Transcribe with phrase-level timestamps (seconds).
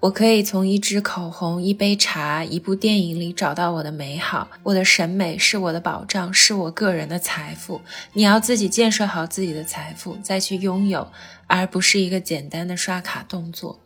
[0.00, 4.48] 我可以从一支口红、一杯茶、一部电影里找到我的美好。
[4.62, 7.82] 我的审美是我的保障，是我个人的财富。
[8.14, 11.06] 你要自己建设好自己的财富，再去拥有，
[11.46, 13.78] 而不是一个简单的刷卡动作。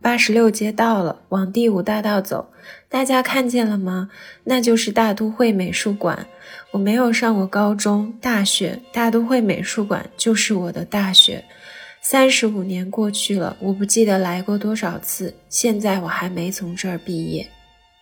[0.00, 2.48] 八十六街到了，往第五大道走。
[2.88, 4.10] 大家看见了吗？
[4.44, 6.26] 那就是大都会美术馆。
[6.70, 11.44] 我没有上过高中、大学，大都会美术馆就是我的大学。
[12.00, 15.34] 三十五年过去了，我不记得来过多少次。
[15.50, 17.46] 现在我还没从这儿毕业。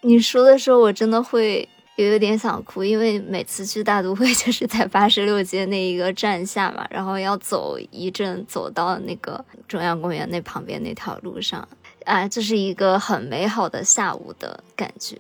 [0.03, 11.67] 你说的时候，我真的会有有点想哭，因为每次去大都会就是在八十六街那一个站下嘛，然后要走一阵，走到那个中央公园那旁边那条路上。
[12.07, 15.19] 啊，这是一个很美好的下午的感觉。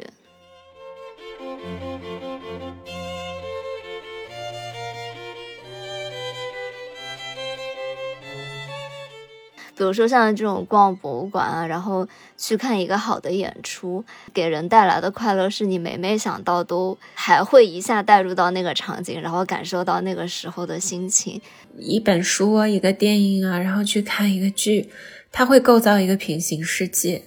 [9.76, 21.42] 比如说像这种逛博物馆啊，然后去看一个好的演出，给人带来的快乐是你每每想到都还会一下带入到那个场景，然后感受到那个时候的心情。
[21.76, 24.88] 一本书啊，一个电影啊，然后去看一个剧。
[25.38, 27.24] 它会构造一个平行世界，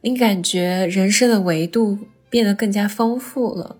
[0.00, 1.96] 你感觉人生的维度
[2.28, 3.76] 变得更加丰富了。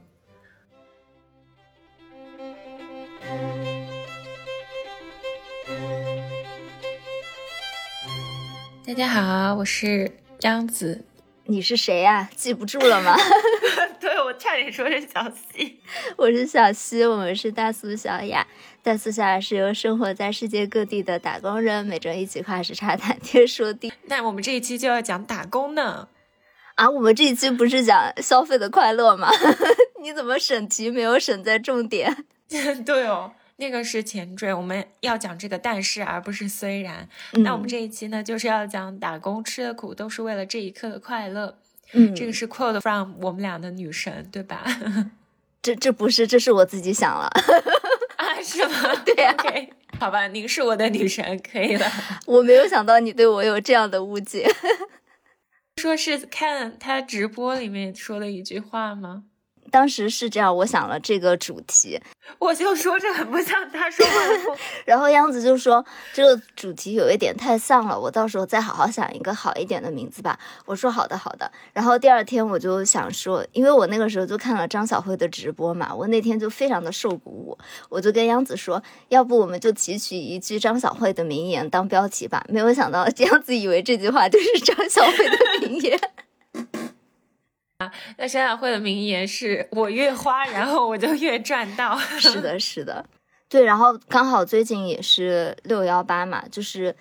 [8.86, 11.04] 大家好，我是张子，
[11.46, 12.30] 你是谁呀？
[12.36, 13.16] 记不住了吗？
[13.98, 15.71] 对我差点说是小西，
[16.16, 18.46] 我是小西，我们是大苏小雅。
[18.82, 23.92] 大苏小雅是由生活在世界各地的打工人每周一起跨时差谈天说地。
[24.06, 26.08] 那我们这一期就要讲打工呢？
[26.74, 29.30] 啊，我们这一期不是讲消费的快乐吗？
[30.02, 32.24] 你怎么审题没有审在重点？
[32.84, 37.08] 对哦，那个是前缀，我们要讲这个但是而不是虽然。
[37.32, 41.58] 那我们这一期呢，就是要讲打工吃的苦都是为了这一刻的快乐。
[41.92, 44.64] 嗯，这个是 quote from 我们俩的女神，对吧？
[45.62, 47.30] 这这不是，这是我自己想了
[48.18, 48.42] 啊。
[48.42, 48.94] 是吗？
[49.06, 49.34] 对呀，
[50.00, 51.86] 好吧，您是我的女神，可以了。
[52.26, 54.50] 我没有想到你对我有这样的误解。
[55.76, 59.24] 说是看他直播里面说的一句话吗？
[59.72, 61.98] 当时是这样，我想了这个主题，
[62.38, 64.12] 我就说这很不像他说话。
[64.84, 70.38] 然后央子就说这个主题有一点太丧了，我到时候再好好想一个好一点的名字吧。
[70.66, 71.50] 我说好的好的。
[71.72, 77.56] 然后第二天我就想说，因为我那个时候就看了张小慧的直播嘛，我那天就非常的受鼓舞，
[77.88, 82.44] 我就跟央子说，要不我们就提取一句张小慧的名言当标题吧。
[82.48, 85.98] 没有想到央子以为这句话就是张小慧的名言。
[88.18, 91.96] 那山小慧的名言是我越花，然后我就越赚到。
[92.20, 93.04] 是的，是的，
[93.48, 93.64] 对。
[93.64, 96.94] 然后刚好最近也是六幺八嘛，就是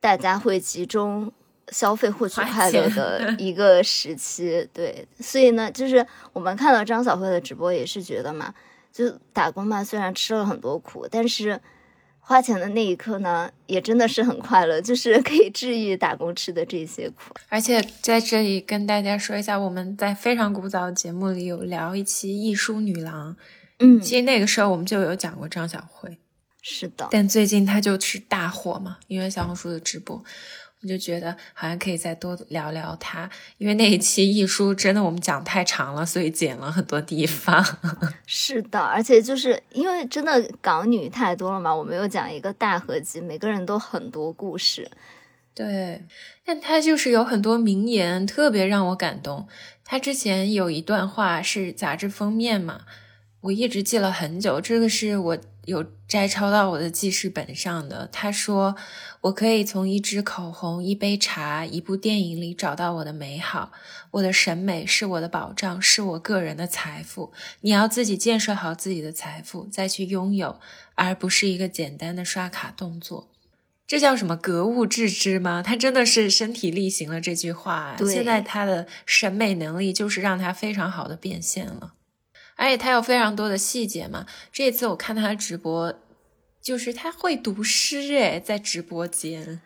[0.00, 1.32] 大家会集中
[1.68, 4.68] 消费获取快乐的 一个时期。
[4.72, 8.54] 对，所以呢，就是我们看到张小慧的直播，也是觉得嘛，
[8.92, 11.60] 就打工嘛，虽然吃了很多苦，但是。
[12.24, 17.34] 花钱的那一刻呢，也真的是很快乐，就是 可以治愈打工吃的这些苦。
[17.48, 23.36] 而且在这里跟大家说一下，我们在非常古早的节目里有聊一期艺书女郎，
[23.80, 26.16] 嗯，其实那个时候我们就有讲过张小慧，
[26.62, 27.08] 是的。
[27.10, 30.24] 但最近她就是大火嘛，因为小红书的直播。
[30.82, 37.64] 我就觉得好像可以再多聊聊他，因为那一期艺书真的我们讲太长了，所以剪了很多地方。
[38.26, 44.90] 是的，而且就是因为真的港女太多了嘛，我们又讲一个大合集，每个人都很多故事。
[45.54, 46.02] 对，
[46.44, 49.46] 但他就是有很多名言，特别让我感动。
[49.84, 52.80] 他之前有一段话是杂志封面嘛，
[53.42, 55.38] 我一直记了很久，这个是我。
[55.64, 58.08] 有摘抄到我的记事本上的。
[58.12, 58.76] 他说
[59.22, 63.72] ：“我可以从一支口红、一杯茶、一部电影里找到我的美好。
[64.12, 67.32] 我的审美是我的保障，是我个人的财富。
[67.60, 70.60] 你要自己建设好自己的财富，再去拥有，
[70.96, 73.30] 而不是一个简单的刷卡动作。
[73.86, 75.62] 这叫什么格物致知吗？
[75.62, 77.96] 他真的是身体力行了这句话。
[78.06, 81.94] 现在他的审美能力就是让他非常好的变现了。”
[82.62, 84.24] 而且他有非常多的细节嘛。
[84.52, 85.92] 这次我看他的直播，
[86.60, 89.60] 就是他会读诗诶，在直播间。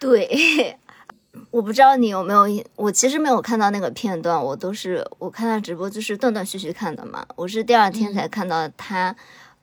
[0.00, 0.78] 对，
[1.52, 7.26] 我不知道你有没有，我其实没有看到那个片段，我都是我看他直播就是断断续续看的嘛。
[7.36, 9.14] 我是第二天才看到他，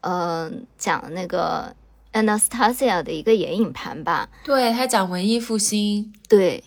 [0.01, 1.75] 嗯，讲那个
[2.13, 4.30] Anastasia 的一个眼影盘吧。
[4.44, 6.63] 对他讲文艺复兴，对，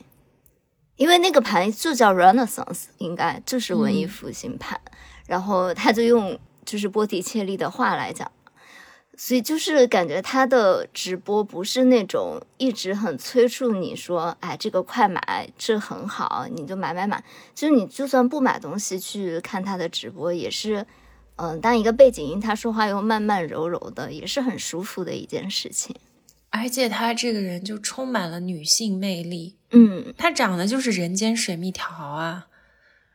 [0.96, 4.80] 因为那个盘就叫 Renaissance，应该就是文艺复兴盘。
[5.26, 8.30] 然后他就用就是波提切利的话来讲，
[9.16, 17.22] 所以就是感觉他的直播不是那种一直很催促你说，哎，这个快买，这很好，你就买买买。
[17.54, 20.86] 就是你就算不买东西去看他的直播，也是，
[21.36, 25.94] 嗯，当一个背景音，他说话又慢慢柔柔的，也是很舒服的一件事情。
[26.50, 32.48] 而且他这个人就充满了女性魅力，嗯，他长得就是人间水蜜桃啊。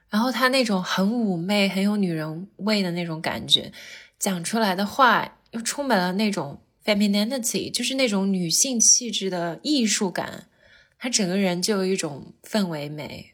[0.10, 3.72] 然后她那种很妩媚、很有女人味的那种感觉，
[4.20, 5.34] 讲出来的话。
[5.52, 10.50] 又充满了那种 femininity，就是那种女性气质的艺术感，
[11.00, 13.32] 她整个人就有一种氛围美。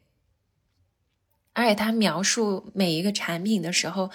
[1.54, 4.12] 而且他描述每一个产品的时候，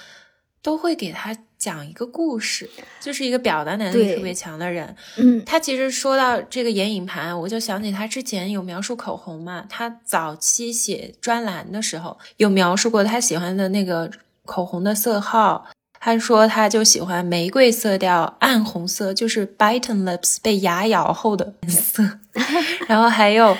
[0.62, 2.70] 都会给他讲一个故事，
[3.00, 4.94] 就是一个表达能力特别强的人。
[5.16, 14.10] 嗯，他其实说到这个眼影盘，我就想起他之前有描述口红嘛，他早期写专栏的时候有描述过他喜欢的那个
[14.44, 15.66] 口红的色号。
[16.00, 22.20] 他说，他就喜欢玫瑰色调、暗红色，就是 bitten lips 被牙咬后的颜色，
[22.86, 23.56] 然后还有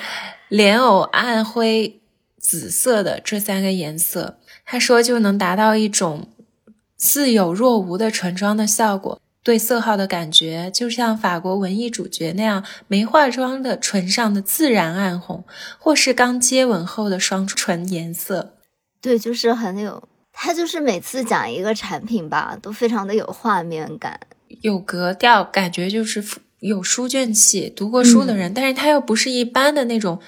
[0.47, 1.99] 莲藕暗灰
[2.37, 4.39] 紫色的这三个颜色。
[4.65, 6.29] 他说，就能达到一种
[6.99, 9.19] 似有若无的唇妆的效果。
[9.41, 15.45] 对色号的感觉，就像法国文艺主角那样，没化妆的唇上的自然暗红，
[15.79, 18.53] 或是刚接吻后的双唇颜色。
[19.01, 20.07] 对，就是很有。
[20.33, 24.19] 他就是每次讲一个产品吧，都非常的有画面感，
[24.61, 26.23] 有格调，感觉就是
[26.59, 28.53] 有书卷气，读过书的人。
[28.53, 30.19] 但是他又不是一般的那种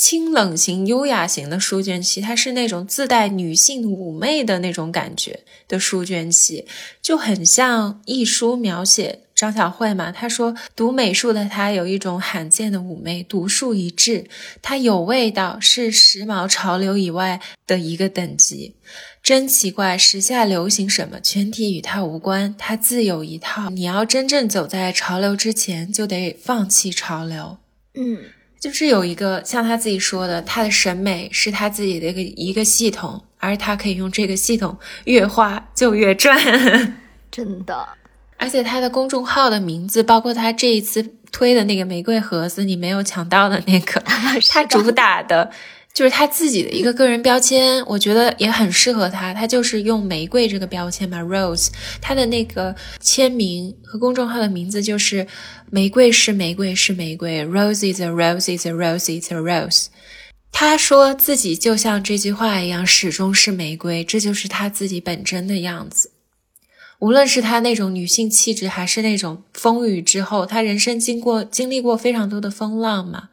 [0.00, 6.66] 清冷型、优雅型的书卷气，它是那种自带女性妩媚的那种感觉的书卷气，
[7.02, 10.10] 就很像一书描写张小慧嘛。
[10.10, 14.24] 她说读美术的她有一种罕见的妩媚，独树一帜，
[14.62, 18.76] 她有味道，是时髦潮流以外的一个等级。
[19.22, 23.68] 真奇怪，时下流行什么，全体与他无关，他自有一套。
[23.68, 27.58] 你要真正走在潮流之前，就得放弃潮流。
[27.92, 28.24] 嗯，
[28.60, 36.38] 就是有一个像他自己说的，他的审美是他自己的一个一个系统，而他可以用这个系统越花就越赚。
[37.32, 37.88] 真的，
[38.36, 43.98] 而且他的公众号的名字，包括他这一次推的那个玫瑰盒子，你没有抢到的那个，
[44.50, 45.50] 他主打的。
[45.92, 49.34] 就是他自己的一个个人标签，我觉得也很适合他。
[49.34, 51.68] 他就是用玫瑰这个标签嘛，Rose。
[52.00, 55.26] 他的那个签名和公众号的名字就是
[55.68, 59.86] “玫瑰是玫瑰是玫瑰，Rose is a rose is a rose is a rose”。
[60.52, 66.12] 他说自己就像这句话一样，始终是玫瑰，这就是他自己本真的样子。
[67.00, 73.30] 无论是他那种女性气质，还是那种风雨之后，他人生经过经历过非常多的风浪嘛，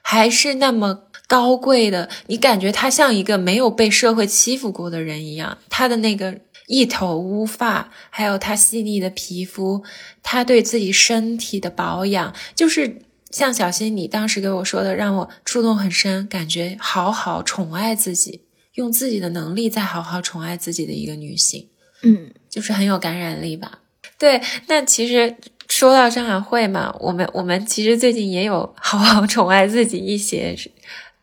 [0.00, 1.02] 还是那么。
[1.26, 5.58] 高贵的，你感觉他像一个没有被社会欺负过的人一样。
[5.68, 9.82] 他的那个一头乌发，还有他细腻的皮肤，
[10.22, 18.42] 他对自己身体的保养，就是像小新你当时给我说的，让我触动很深，感觉好好宠爱自己，
[18.74, 21.68] 用自己的能力再好好宠爱自己的一个女性，
[22.02, 23.80] 嗯，就是很有感染力吧。
[24.16, 25.36] 对，那其实
[25.68, 30.56] 说到张雅慧嘛，我们我们其实最近也有好好宠爱自己一些。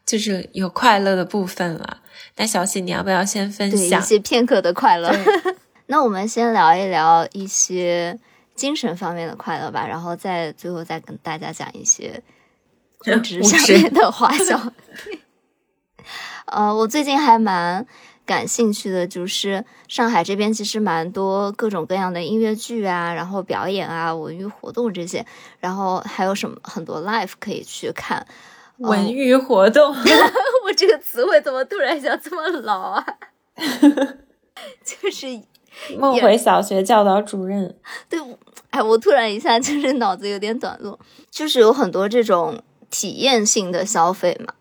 [0.06, 2.00] 就是有快乐的部分了。
[2.36, 5.12] 那小喜，你要不要先分享一些片刻的快乐？
[5.88, 8.20] 那我们先聊一聊一些
[8.56, 12.22] 精神方面的快乐吧，然后再最后再跟大家讲一些
[13.08, 14.60] 物 质上面的花销。
[16.46, 17.86] 呃，我最近还蛮
[18.26, 25.26] 感兴趣的，就是上海这边其实蛮多各种各样的音乐剧啊，然后表演啊，文娱活动这些，
[25.60, 28.26] 然后还有什么很多 live 可以去看。
[28.78, 29.94] 文娱活动，
[30.66, 33.06] 我这个词汇怎么突然想这么老啊？
[34.84, 35.28] 就是
[35.98, 37.76] 梦回小学教导主任。
[38.10, 38.20] 对，
[38.70, 40.98] 哎，我突然一下就是脑子有点短路，
[41.30, 44.54] 就是有很多这种体验性的消费嘛。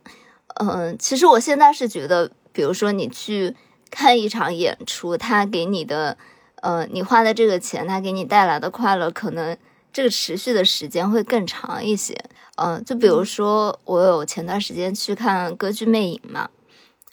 [0.56, 3.56] 嗯，其实我现在是觉得，比如说你去
[3.90, 6.16] 看一场演出，他给你的，
[6.60, 9.56] 呃，你花的这个钱，他给你带来的快乐，可能
[9.92, 12.16] 这个持续的时间会更长一些。
[12.56, 16.48] 嗯，就比如说，我有前段时间去看歌剧《魅影》嘛，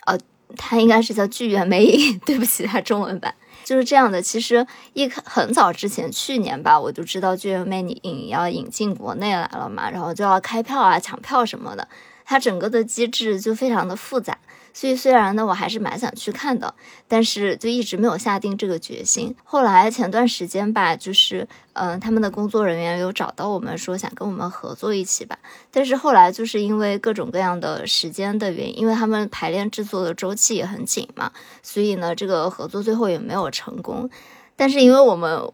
[0.06, 0.18] 呃，
[0.58, 3.34] 它应该是叫《剧院魅影》， 对不起，它中文版
[3.64, 4.22] 就是这样的。
[4.22, 11.88] 其实一很早之前，去年吧，我就知道《剧院魅影》要引进国内来了嘛，然后就要开票啊、抢票什么的，
[12.26, 14.38] 它整个的机制就非常的复杂。
[14.80, 16.74] 所以虽然呢，我还是蛮想去看的，
[17.06, 19.36] 但是就一直没有下定这个决心。
[19.44, 25.38] 后来前段时间吧，就是嗯，他们的工作人员有找到我们说想跟我们合作一起吧，
[25.70, 31.30] 但是后来就是因为各种各样的时间的原因，因为他们排练制作的周期也很紧嘛，
[31.62, 34.10] 所以呢，这个合作最后也没有成功。
[34.56, 35.52] 但是因为我们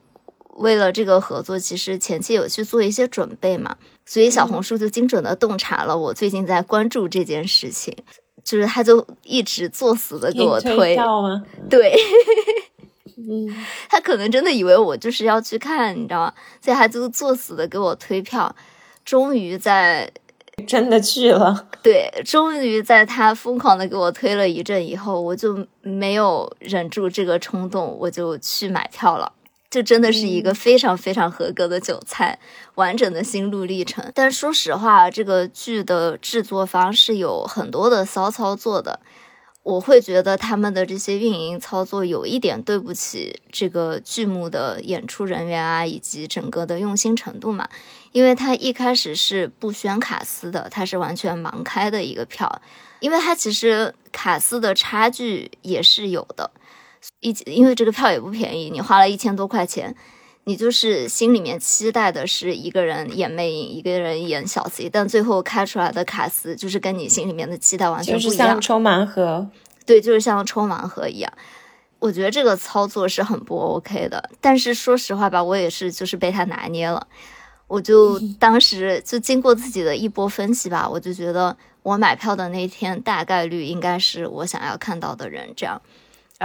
[0.58, 7.98] 为了这个合作，其实前期有去做一些准备嘛，所以小红书就精准的洞察了我最近在关注这件事情，
[8.46, 10.98] 就是他就一直作死的给我推，
[11.70, 11.94] 对，
[13.18, 13.54] 嗯，
[13.90, 16.34] 他可能真的以为我就是要去看，你知道吗？
[16.62, 18.56] 所以他就作死的给我推票，
[19.04, 20.10] 终于在。
[20.66, 29.30] 真的去了，对，终于在他疯狂的给我推了一阵以后，我就没有忍住这个冲动，我就去买票了。
[29.75, 32.39] 这真的是一个非常非常合格的韭菜，
[32.75, 34.10] 完整的心路历程。
[34.15, 39.01] 但说实话，这个剧的制作方是有很多的骚操作的。
[39.63, 47.67] 我会觉得他们的这些运营操作有一点对不起这个剧目的演出人员啊，以及整个的用心程度嘛。
[48.13, 52.62] 因为他一开始是不宣卡司的，他是完全盲开的一个票，
[53.01, 56.50] 因为他其实卡司的差距也是有的。
[57.22, 59.96] 一因为这个票也不便宜，你花了一千多块钱，
[60.44, 69.48] 你就是心里面期待的是一个人演魅影，一个人演小 C，但最后开出来的卡司就是跟你心里面的期待完全不一样，就是像抽盲盒。
[69.86, 71.32] 对，就是像抽盲盒一样，
[72.00, 74.32] 我觉得这个操作是很不 OK 的。
[74.42, 77.08] 但是说实话吧，我也是就是被他拿捏了。
[77.68, 85.82] 我就 当时就经过自己的一波分析吧，我就觉得我买票的那天大概率应该是我想要看到的人这样。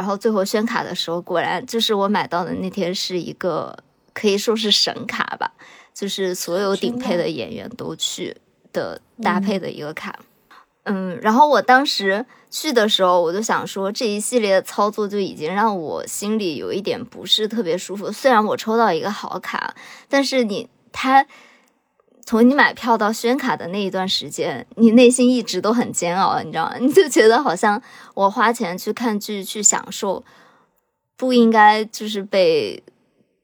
[0.00, 3.76] 然后最后宣卡的时候，果然就是我买到的那天是一个
[4.14, 5.52] 可以说是神卡吧，
[5.92, 8.34] 就是所有顶配的演员都去
[8.72, 10.18] 的搭配的一个卡。
[10.84, 18.10] 嗯，然后我当时去的时候，我就想说，这一系列的操作就已经让我心里有一点不是特别舒服。
[18.10, 19.74] 虽然我抽到一个好卡，
[20.08, 21.26] 但是你他
[22.30, 26.76] 从你买票到宣卡的那一段时间，你内心一直都很煎熬，你知道吗？
[26.78, 27.82] 你就觉得好像
[28.14, 30.22] 我花钱去看剧去享受，
[31.16, 32.80] 不应该就是被。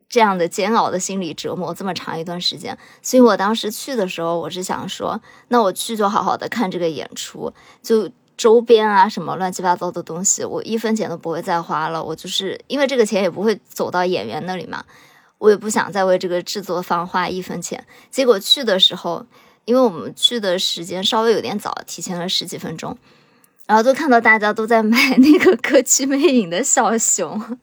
[0.09, 7.53] 这样的煎熬的心理折磨这么长一段时间，所以我当时去的时候，我是想说，那我去就好好的看这个演出，
[7.83, 12.03] 就周边啊什么乱七八糟的东西，我一分钱都不会再花了。
[12.03, 14.85] 我就是因为这个钱也不会走到演员那里嘛，
[15.47, 17.87] 我也不想再为这个制作方花一分钱。
[18.11, 19.25] 结果去的时候，
[19.65, 22.99] 因为我们去的时间稍微有点早，提前了十几分钟，
[23.65, 27.59] 然后就看到大家都在买那个歌曲魅影的小熊。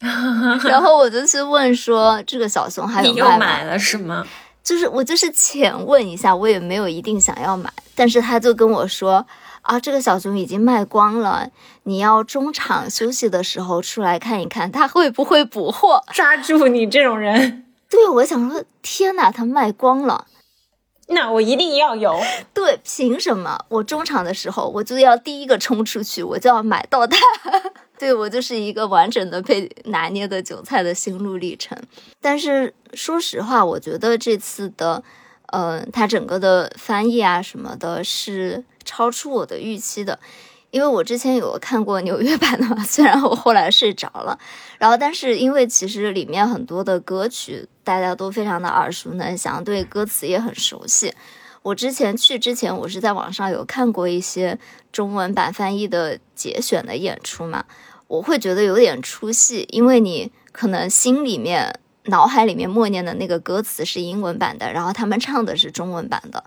[0.64, 4.26] 然后我就去问说：“这个小熊还有卖吗？”买了是吗？
[4.62, 7.72] 就是我就是浅问一下，我也没有一定想要买。
[7.94, 9.26] 但是他就跟我说
[9.68, 11.50] ：“啊，这个小熊已经卖光了，
[11.82, 17.66] 你要中场休息的时候出来看一看，他会不会补货？”抓住你这种人！
[17.90, 20.26] 对，我想说，天哪，他卖光了，
[21.08, 22.18] 那我一定要有。
[22.54, 23.66] 对，凭什么？
[23.68, 27.18] 我中场的时候我就要第一个冲出去，我就要买到它。
[27.98, 31.76] 对我就是一个完整的被拿捏的韭菜的心路历程，
[32.22, 35.02] 但是说实话，我觉得这次的，
[35.48, 40.18] 呃，它整个的翻译啊什么的，是超出我的预期的，
[40.70, 44.38] 因为我之前有看过纽约版的嘛，虽然我后来睡着了，
[44.78, 51.14] 然后但是因为其实里面很多的歌曲大家都非常的耳熟能详，对歌词也很熟悉。
[51.62, 54.58] 我之前去之前，我是在网上有看过一些
[54.92, 57.64] 中文版翻译的节选的演出嘛。
[58.06, 61.78] 我会觉得有点出戏，因为你可能心里面、
[62.08, 66.44] 脑海里面默念的那个歌词是英文版的，然后他们唱的是中文版的，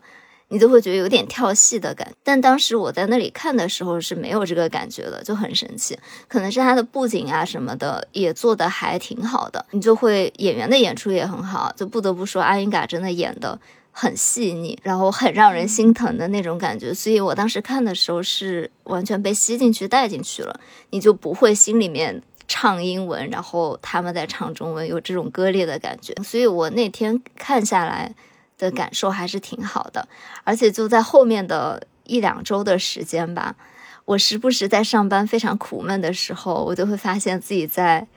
[0.50, 2.12] 你就会觉得有点跳戏的感。
[2.24, 5.98] 但当时我在那里看的时候是没有这个感觉的，就很神奇。
[6.28, 13.60] 可能是他的布景啊什么的也做的还挺好的，你就会演员的演出也很好，就不得不说阿云嘎真的演的。
[13.94, 20.58] 很细腻，然后很让人心疼的那种感觉，所以我当时看的时候是完全被吸进去、带进去了，
[20.92, 26.14] 你就不会心里面唱英文，然后他们在唱中文，有这种割裂的感觉。
[26.22, 28.14] 所以我那天看下来
[28.58, 30.06] 的感受还是挺好的，
[30.44, 33.56] 而且就在后面的一两周的时间吧，
[34.04, 38.08] 我时不时在上班非常苦闷的时候，我就会发现自己在。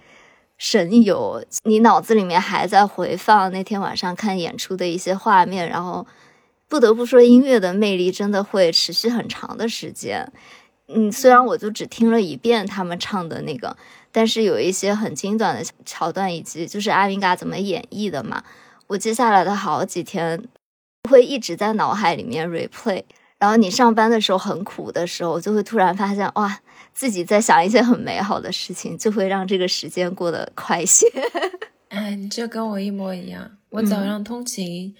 [0.57, 6.07] 神游，你脑子里面还在回放那天晚上看演出的一些画面，然后
[6.69, 10.33] 不得不说，音乐的魅力真的会持续很长的时间。
[10.87, 13.77] 嗯，虽然我就只听了一遍他们唱的那个，
[14.15, 18.45] 但是有一些很精短的桥段，以及就是阿云嘎怎么演绎的嘛，
[18.87, 20.45] 我接下来的好几天
[21.11, 23.03] 会一直在脑海里面 replay。
[23.41, 26.61] 然后你上班的时候很苦的时候，就会突然发现哇。
[26.97, 31.09] 自己在想一些很美好的事情，就会让这个时间过得快些。
[31.91, 33.51] 哎，你这跟我一模一样。
[33.71, 34.95] 我早上通勤，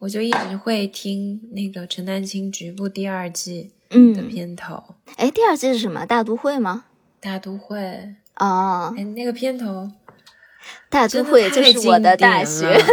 [0.00, 3.72] 我就一直会听那个《陈丹青局部》第二季
[4.14, 4.96] 的片头。
[5.16, 6.04] 哎，第二季是什么？
[6.04, 6.84] 大都会吗？
[7.20, 9.88] 大都会哦，哎，那个片头
[10.88, 12.76] 大都会就是我的大学。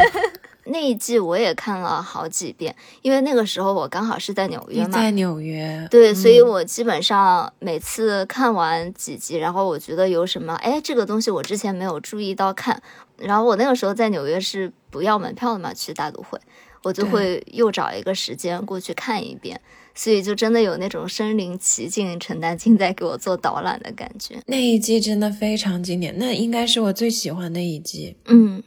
[0.70, 12.82] 那一季我也看了好几遍，因为那个时候我刚好是在纽约嘛，在纽约，对，所以我基本上每次看完几集，然后我觉得有什么，哎，这个东西我之前没有注意到看，
[13.16, 16.38] 然后我那个时候在纽约是不要门票的嘛，去大都会，
[16.84, 19.62] 我就会又找一个时间过去看一遍。
[19.98, 24.36] 所以就真的有那种身临其境，陈丹青在给我做导览的感觉。
[24.46, 28.16] 那一季真的非常经典，那应该是我最喜欢的一季。
[28.26, 28.62] 嗯，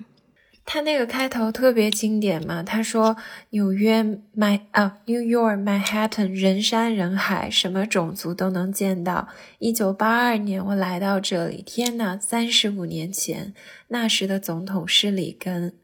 [0.64, 3.16] 他那个开头特别经典嘛，他说
[3.50, 4.02] 纽约
[4.36, 9.28] my 啊，New York Manhattan 人山人海，什么种族都能见到。
[9.60, 13.54] 一九八二年我来到这里，天呐，三十五年前，
[13.88, 15.74] 那时的总统是里根。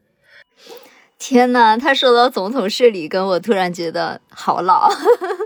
[1.19, 4.89] 天呐，他说到总统室里根，我突然觉得好老。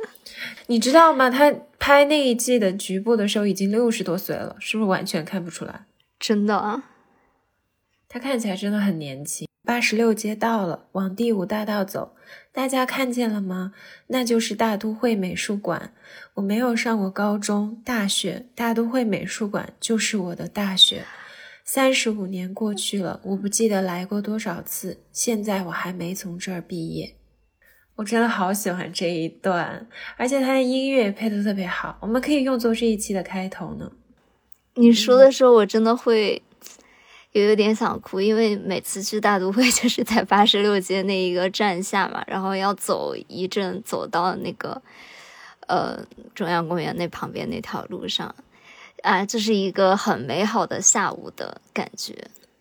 [0.68, 1.30] 你知道吗？
[1.30, 5.86] 他拍那一季的局部的时候已经六十多岁了，是不是完全看不出来？
[6.20, 6.84] 真的啊，
[8.08, 9.48] 他看起来真的很年轻。
[9.64, 12.16] 八十六街到了，往第五大道走，
[12.52, 13.74] 大家看见了吗？
[14.08, 15.94] 那就是大都会美术馆。
[16.34, 21.06] 我没有上过高中、大学，大都会美术馆就是我的大学。
[21.64, 25.00] 三十五年过去了，我不记得来过多少次。
[25.12, 27.16] 现在我还没从这儿毕业。
[27.96, 29.88] 我真的好喜欢这一段，
[30.18, 31.98] 而且它的音乐配的特别好。
[32.02, 33.92] 我们可以用作这一期的开头呢。
[34.76, 36.42] 你说的时候，我真的会
[37.34, 44.82] 有有点想哭，因为每次去大都会 就是在八十六街那一个站下嘛，然后要走一阵，走到那个
[45.68, 46.04] 呃
[46.34, 48.34] 中央公园那旁边那条路上。
[49.04, 52.16] 啊，这是一个很美好的下午的感觉。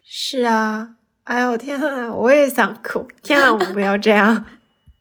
[0.04, 3.06] 是啊，哎呦天啊，我也想哭。
[3.22, 4.44] 天啊，我们不要这样。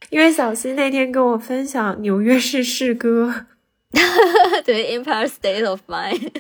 [0.10, 3.46] 因为小溪那天跟我分享纽约市市歌，
[4.66, 6.32] 对，Empire State of Mind，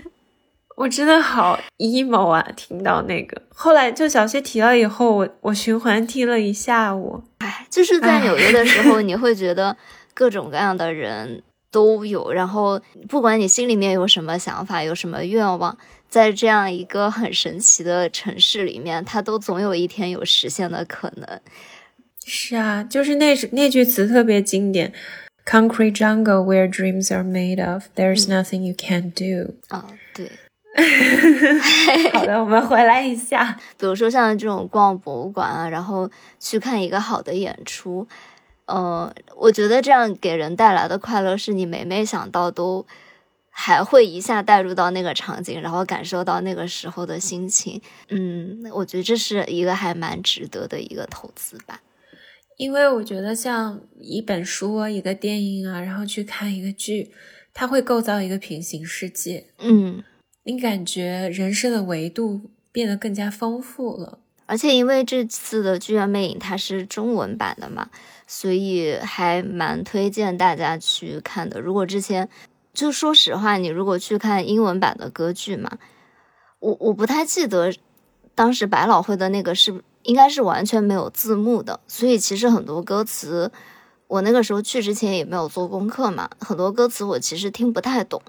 [0.76, 2.42] 我真的好 emo 啊！
[2.56, 7.22] 听到那个，后来就小溪提了以后，我我循环听了一下午。
[7.40, 9.76] 哎，就是在纽约的时候， 你会觉得
[10.14, 11.44] 各种各样的人。
[11.72, 15.78] 都有，然后不管你心里面有什么想法，有什么愿望，
[16.10, 21.40] 在这样一个很神奇的城市里面，它都总有一天有实现的可能。
[22.26, 24.94] 是啊，就是那那句词特别经典
[25.46, 30.30] ，“Concrete jungle where dreams are made of, there's nothing you can't do。”啊，对。
[32.14, 38.08] 好的，我们回来一下， 比如说像这种逛博物馆啊，然后去看一个好的演出。
[38.72, 42.86] 嗯，我觉得这样给人带来的快乐，是你每每想到都
[43.50, 47.82] 还会一下带入到那个场景，然后感受到那个时候的心情。
[48.10, 51.82] 嗯，我觉得这是一个还蛮值得的一个投资吧。
[52.58, 57.12] 因为我觉得像一本书啊、一个电影啊，然后去看一个剧，
[57.54, 59.48] 它会构造一个平行世界。
[59.58, 60.04] 嗯，
[60.44, 64.20] 你感觉人生的维度变得更加丰富了。
[64.46, 67.90] 而且因为这次的《剧院魅影》它是中文版的嘛。
[68.32, 71.60] 所以还蛮推荐大家去看的。
[71.60, 72.30] 如果之前
[72.76, 75.80] 就说实话，你如果去看英文版的歌剧嘛，
[76.60, 77.74] 我我不太记得
[78.36, 81.80] 当时百老汇的那个是应该是完全没有字幕的。
[81.88, 83.52] 所以其实很多歌词，
[84.06, 88.22] 我那个时候去之前也没有做功课嘛，很多歌词我其实听不太懂。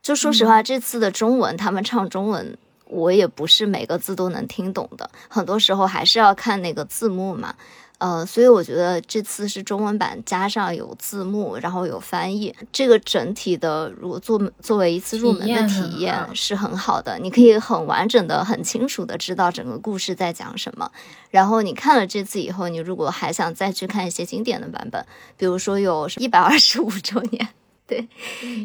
[0.00, 7.54] 就说实话，这次的中文他们唱中文，我也不是每个字都能听懂的，很多时候还是要看那个字幕嘛。
[8.02, 17.16] 呃，所以我觉得这次是中文版加上有字幕，然后有翻译，这个整体的如果作作为一次入门的体验是很好的。
[17.20, 20.90] 你可以很完整的、很清楚的知道整个故事在讲什么。
[21.30, 27.48] 然后你看了这次以后，你如果还想再去看一些经典的版本，比如说有一百二十五周年，
[27.86, 28.08] 对，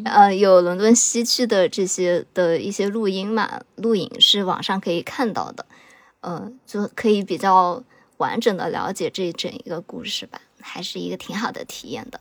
[0.04, 5.64] 呃，有伦敦西区的这些的一些录音嘛，录影是网上可以看到的，
[6.22, 7.84] 嗯，就可以比较。
[8.18, 12.20] 完整的了解这整一个故事吧，还是一个挺好的体验的。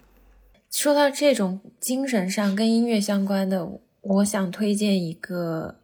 [0.70, 5.78] 说到这种精神上跟音乐相关的，我想推荐一个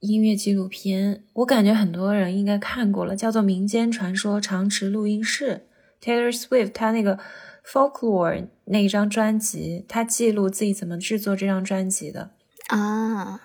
[0.00, 5.66] 音乐纪录片，我感觉很多人应该看过了，叫做《民间传说长池录音室》。
[6.04, 7.18] Taylor Swift 他那个
[7.64, 12.32] Folklore 那一张专辑，他记录自己怎么制作这张专辑的
[12.66, 13.40] 啊，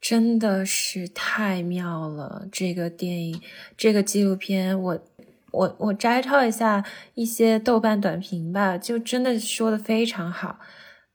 [0.00, 2.46] 真的是太妙了！
[2.52, 3.40] 这个电影，
[3.76, 5.00] 这个纪录片，我。
[5.52, 6.84] 我我摘抄一下
[7.14, 10.58] 一些豆瓣短评吧，就真的说的非常好。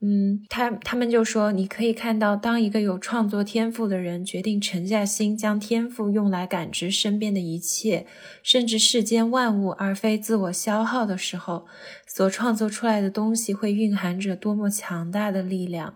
[0.02, 8.06] 嗯，他他们就说，你可以看到，当一个有创作天赋的人决定沉下心，将天赋用来感知身边的一切，
[8.44, 11.66] 甚至世间万物，而非自我消耗的时候，
[12.06, 15.96] 所创作出来的东西会蕴含着多么强大的力量。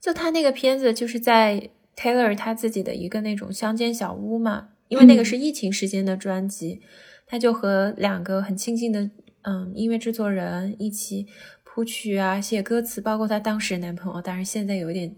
[0.00, 4.68] 就他那个片子，就是在 Taylor 他自己的一个那种乡间小屋嘛。
[4.88, 6.80] 因为那个是疫情时间的专辑，
[7.30, 9.08] 他就和两个很亲近的
[9.42, 11.28] 嗯音乐制作人一起
[11.62, 15.14] 谱曲啊、写歌词，包括他当时男朋友，当然现在有点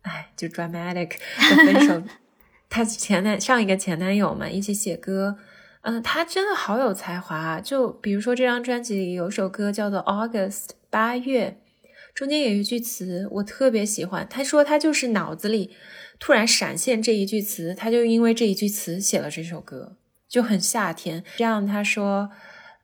[0.00, 2.02] 哎就 dramatic 的分手，
[2.70, 5.36] 他前男上一个前男友嘛，一起写歌。
[5.82, 7.60] 嗯，他真的好有才华。
[7.60, 11.58] 就比如说这张专辑里有首歌叫做《August》八月，
[12.14, 14.26] 中间有一句词我特别喜欢。
[14.30, 15.72] 他说他就是脑子里
[16.18, 19.96] 突然闪现这一句词，他就因为这一句词写了这首歌，
[20.32, 21.22] 就很夏天。
[21.36, 22.30] 这样他说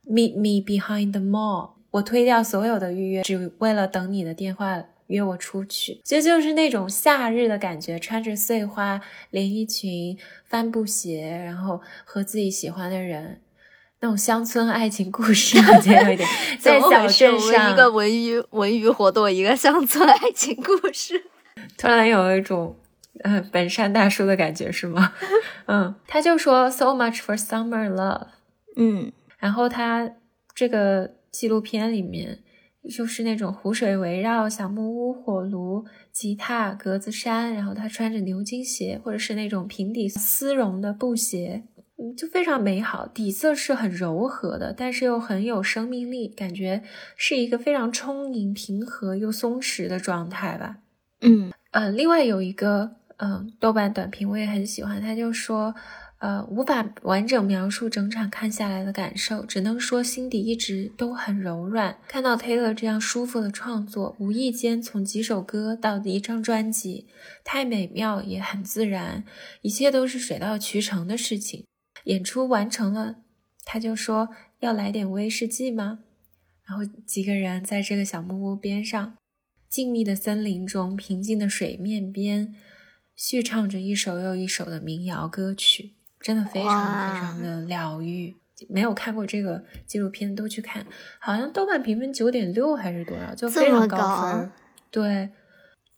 [0.07, 4.83] ：“Meet me behind the mall。”我推掉所有的预约，只为了等你的电话。
[5.07, 13.41] 约我出去，其实就是那种夏日的感觉，穿着碎花连衣裙、帆布鞋，然后和自己喜欢的人，
[14.01, 15.57] 那种乡村爱情故事，
[16.61, 21.19] 在小镇上一个文娱文娱活动，一个乡村爱情故事，
[21.75, 22.77] 突然有一种
[23.23, 25.13] 呃本山大叔的感觉，是吗？
[25.67, 28.27] 嗯，他就说 so much for summer love，
[28.75, 30.11] 嗯，然后他
[30.53, 32.39] 这个纪录片里面。
[32.89, 41.65] 就是那种湖水围绕小木屋、火炉、吉他、格子衫，然后他穿着牛津鞋，或者是那种平底丝绒的布鞋，
[41.97, 43.05] 嗯，就非常美好。
[43.05, 46.81] 底色是很柔和的，但是又很有生命力，感觉
[47.17, 50.77] 是一个非常充盈、平和又松弛的状态吧。
[51.21, 55.73] 嗯呃，另外有一个嗯豆瓣短评我也很喜欢，他就说。
[56.21, 61.97] 呃，无法完整描述整场看下来的感受，只能说心底一直都很柔软。
[62.09, 67.07] 看到 Taylor 这样舒服的创作，无意间从几首歌到一张专辑，
[67.45, 69.23] 太美妙也很自然，
[69.61, 71.63] 一切都是水到渠成的事情。
[72.03, 73.21] 演出完成了，
[73.63, 74.27] 他就说
[74.59, 75.99] 要来点威士忌吗？
[76.65, 79.15] 然后几个人在这个小木屋边上，
[79.69, 82.53] 静谧的森林中，平静的水面边，
[83.19, 85.91] 续唱着一首又一首的民谣歌曲。
[86.21, 88.35] 真的非常非常的疗愈，
[88.67, 90.85] 没有看过这个纪录片都去看，
[91.17, 94.51] 好像豆瓣评分九点六还是多少，就非常高分。
[94.91, 95.29] 对，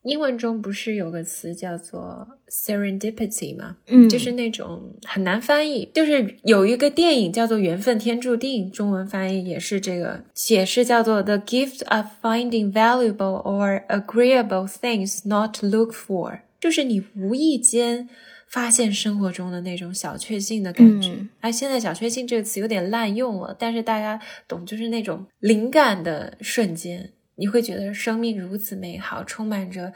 [0.04, 3.78] 英文中不是有个词叫做 serendipity 吗？
[3.88, 18.08] 嗯，就是那种很难翻译，就是有一个电影叫做《缘分天注定》，中文翻译也是这个，解释叫做 the gift of finding valuable or agreeable things not to look for，就是你无意间。
[18.52, 21.26] 发现生活中的那种小确幸的感觉。
[21.40, 29.94] 哎，现在“小确幸”这个词有点滥用了，但是大家懂，就是那种灵感的瞬间，你会觉得生命如此美好，充满着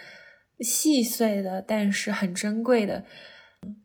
[0.62, 3.04] 细碎的，但是很珍贵的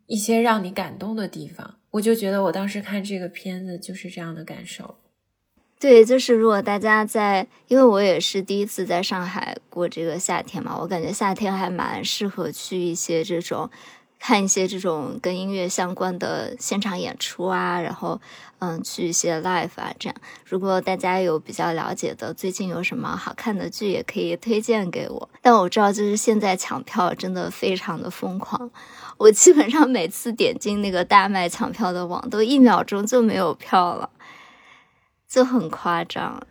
[0.06, 1.80] 一些让你感动的地方。
[1.90, 4.99] 我就觉得我当时看这个片子就是这样的感受。
[5.80, 13.68] 对，就是如果大家在，因为我也是第一次在上海过这个夏天嘛，我感觉夏天还蛮适合去一些这种。
[14.22, 18.20] 看一些这种跟音乐相关的现场演出啊，然后
[18.58, 20.16] 嗯，去一些 live 啊，这样。
[20.44, 25.30] 如果大家有比较了解的，最近有什么好看的剧，也可以推荐给我。
[25.40, 28.70] 但我知道，就是现在抢票真的非常的疯狂，
[29.16, 34.10] 我基本上每次点进那个大麦抢票的网，都一秒钟就没有票了，
[35.30, 36.42] 就很夸张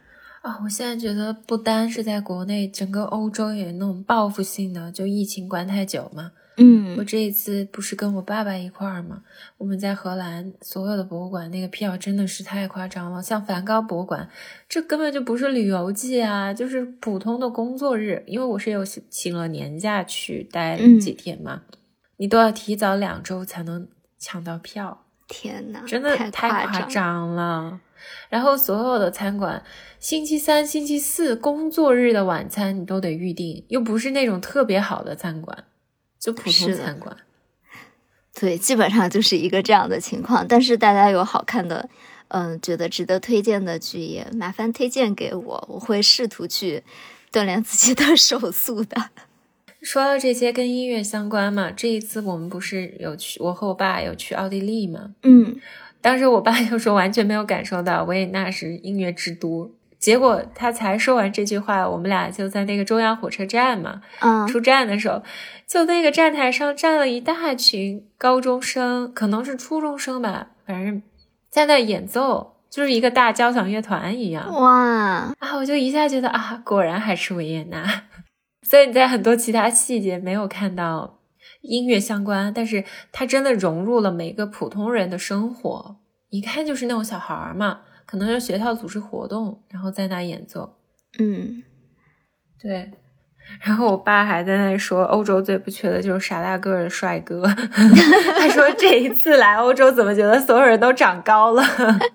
[0.41, 0.57] 啊！
[0.63, 6.31] 我现在觉得，不单是在国内，整个欧洲也那种报复性的，就疫情关太久嘛。
[6.55, 9.21] 嗯，我这一次不是跟我爸爸一块儿吗？
[9.57, 13.21] 我们在荷兰所有的博物馆，那个票真的是太夸张了。
[13.21, 14.29] 像梵高博物馆，
[14.69, 18.23] 这根本就不是旅游季啊，就是普通的工作日。
[18.27, 21.63] 因为我是有请了年假去待几天嘛，
[22.15, 23.87] 你都要提早两周才能
[24.17, 25.05] 抢到票。
[25.27, 27.79] 天呐，真的太夸张了。
[28.29, 29.63] 然后所有的餐馆，
[29.99, 35.65] 星期三、星期四工作日的晚餐你都得预定，又不是那种特别好的餐馆。
[36.19, 37.15] 就普通餐馆，
[38.37, 40.45] 对，基本上就是一个这样的情况。
[40.45, 41.89] 但是大家有好看的，
[42.27, 46.83] 嗯，觉得值得推荐的剧也麻烦推荐给我，我会试图去
[47.31, 49.11] 锻炼自己的手速的。
[49.81, 55.13] 说到这些跟音乐相关嘛，这一次我们不是有去，我和我爸有去奥地利嘛？
[55.23, 55.55] 嗯，
[56.01, 59.71] 当时我爸就说完全没有感受到维也纳是音乐之都。
[59.97, 65.21] 结果他才说完这句话，我们俩就在那个中央火车站嘛，嗯，出站的时候，
[65.67, 71.03] 就那个站台上站了一大群高中生，可能是初中生吧，反正
[71.49, 74.49] 在那演奏，就是一个大交响乐团一样。
[74.55, 75.55] 哇啊！
[75.57, 78.03] 我就一下觉得啊，果然还是维也纳。
[78.65, 81.18] 所以你在很多其他细节没有看到
[81.61, 85.97] 音乐相关，但是它真的融入了每个普通人的生活，
[86.29, 87.81] 一看就是那种小孩儿嘛。
[88.05, 90.77] 可能是学校组织活动，然后在那演奏。
[91.19, 91.61] 嗯，
[92.59, 92.91] 对。
[93.61, 97.43] 然后我爸还在那说，欧洲最不缺的就是傻大个的帅哥。
[98.37, 101.63] 他说这一次来欧洲，怎么觉得所有人都长高了？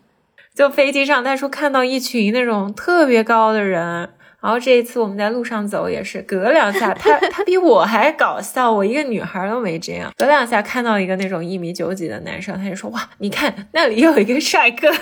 [0.55, 4.11] 就飞机上，他说看到一群那种特别高的人。
[4.45, 10.13] 然后这一次我们在路上走也是，隔两下他 他比我还搞笑，我一个女孩都没这样。
[10.19, 14.93] 隔两下看到一个那种一米九几的男生，他就说哇，你看那里有一个帅哥。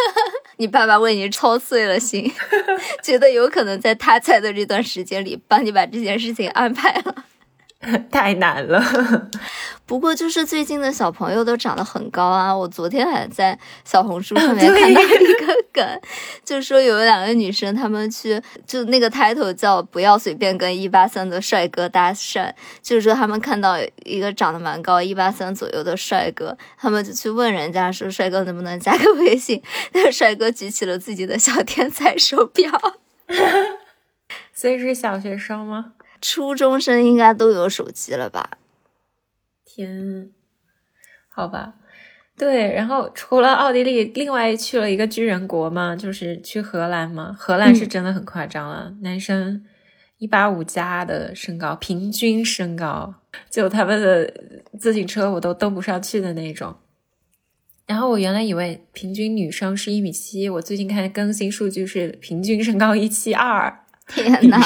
[0.58, 2.30] 你爸爸为你操碎了心，
[3.02, 7.14] 觉得有可能在他在的这段时间里，帮你把这件事情安排了。
[8.12, 8.78] 太难了，
[9.86, 12.54] 不过就是最近的小朋友都长得很高啊！
[12.54, 16.00] 我昨天还在小红书上面看到一个梗，
[16.44, 29.62] 就说有两个女生，她们去就那个 title 叫“不要随便跟一八三的帅哥搭讪”，就是说她们看到一个长得蛮高一八三左右的帅哥，她们就去问人家说：“帅哥能不能加个微信？”
[29.94, 32.70] 那个帅哥举起了自己的小天才手表，
[34.52, 35.92] 所以是小学生吗？
[36.20, 38.58] 初中生应该都有手机了吧？
[39.64, 40.30] 天，
[41.28, 41.74] 好吧，
[42.36, 42.72] 对。
[42.72, 47.34] 然后除了奥地利，另外去了一个巨人国嘛，就是去荷兰嘛。
[47.38, 49.64] 荷兰是真的很夸张了，男生
[50.18, 53.14] 一八五加的身高，平均身高，
[53.48, 54.32] 就他们的
[54.78, 56.76] 自行车我都蹬不上去的那种。
[57.86, 63.84] 然后我原来以为平均女生是一米七，我最近看更新数据是平均身高一七二。
[64.06, 64.58] 天呐！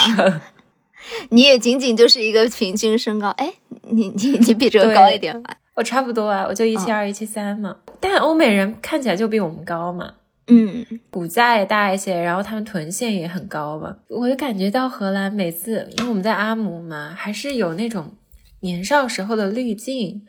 [1.30, 3.52] 你也仅仅就是一个平均身高，哎，
[3.90, 5.56] 你你你比这个高一点吧？
[5.74, 7.76] 我差不多啊，我就一七二、一七三嘛。
[8.00, 10.14] 但欧美人看起来就比我们高嘛，
[10.46, 13.96] 嗯，骨架也大一些，然后他们臀线也很高嘛。
[14.08, 18.14] 我就感觉到荷兰每次，因为我们在阿姆嘛，还是有那种
[18.60, 20.22] 年少时候的滤镜。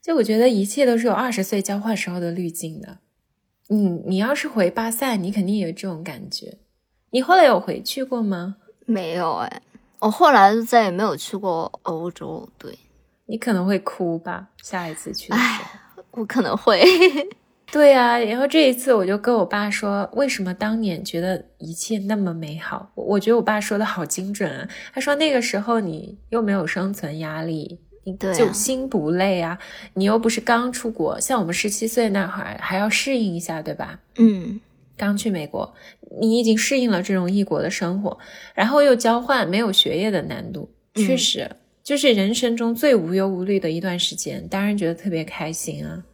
[0.00, 2.98] 就我觉得一切都是有二十岁交换时候的滤镜的。
[3.68, 6.58] 你你要是回巴塞，你肯定有这种感觉。
[7.10, 8.56] 你后来有回去过吗？
[8.84, 9.62] 没有哎。
[10.02, 12.48] 我后来就再也没有去过欧洲。
[12.58, 12.76] 对，
[13.26, 14.48] 你可能会哭吧？
[14.60, 15.42] 下一次去的时
[15.94, 16.82] 候，我可能会。
[17.70, 22.90] 对呀，然后这一次我就跟我爸说，为什么当年觉得一切那么美好？
[22.96, 24.68] 我觉得我爸说的好精准啊。
[24.92, 29.56] 他说那个时候你又没有生存压力，你就心不累啊。
[29.94, 34.00] 你又不是刚出国，像我们十七岁那会儿还要适应一下，对吧？
[34.16, 34.60] 嗯。
[34.96, 35.74] 刚去美国，
[36.20, 38.18] 你已经适应了这种异国的生活，
[38.54, 41.50] 然后又交换，没有学业的难度，确实
[41.82, 46.04] 就是人生中最无忧无虑的一段时间，当然觉得特别开心啊！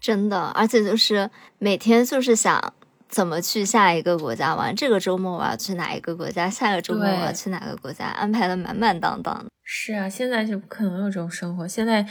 [0.00, 2.74] 真的，而且就是每天就是想
[3.08, 9.46] 怎么去下一个国家玩，这个周末我要去哪一个国家，下个周末我要去哪个国家，安排的满满当当的。
[9.62, 12.06] 是啊，现在就不可能有这种生活，现在。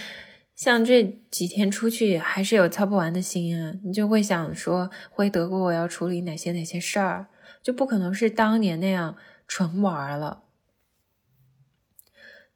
[0.56, 7.28] 像这几天出去还是有操不完的心啊，你就会想说回德国我要处理哪些哪些事儿，
[7.62, 10.44] 就不可能是当年那样纯玩了。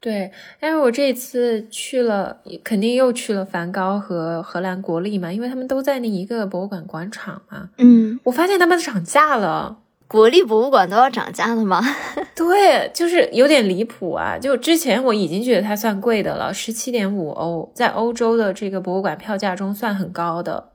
[0.00, 7.68] 对，但是我这次去了，肯定又去了梵高和荷兰国立嘛，因为他们都在那一个博物馆广场嘛。
[7.76, 9.79] 嗯，我发现他们涨价了。
[10.10, 11.80] 国立博物馆都要涨价了吗？
[12.34, 14.36] 对，就是有点离谱啊！
[14.36, 20.72] 就之前我已经觉得它算贵的了，十七点五欧，在欧洲的这个博物馆票价中算很高的。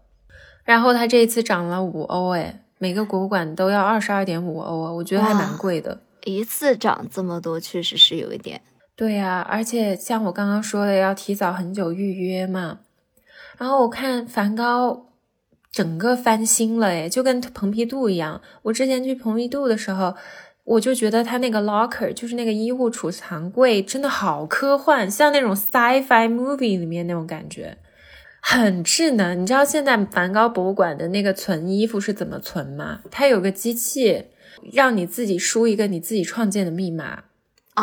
[0.64, 6.00] 然后它这一次涨了五欧，哎，每个博物馆都要二十二点五欧啊，我觉得还蛮贵的。
[6.24, 8.62] 一次涨这么多，确实是有一点。
[8.96, 12.80] 对呀，而且像我刚刚说的，要提早很久预约嘛。
[13.58, 15.08] 然后我看梵高。
[15.76, 18.42] 整个翻新了诶，就跟蓬皮杜一样。
[18.62, 20.16] 我之前去蓬皮杜的时候，
[20.64, 27.78] 我就觉得他那个 locker，就是那个衣物储藏柜，真的好科幻，像那种 sci-fi movie 里面那种感觉，
[28.42, 29.42] 很智能。
[29.42, 33.02] 你知道现在梵高博物馆的那个存衣服是怎么存吗？
[33.12, 34.28] 它有个机器，
[34.72, 37.26] 让你自己输一个你自己创建的密码，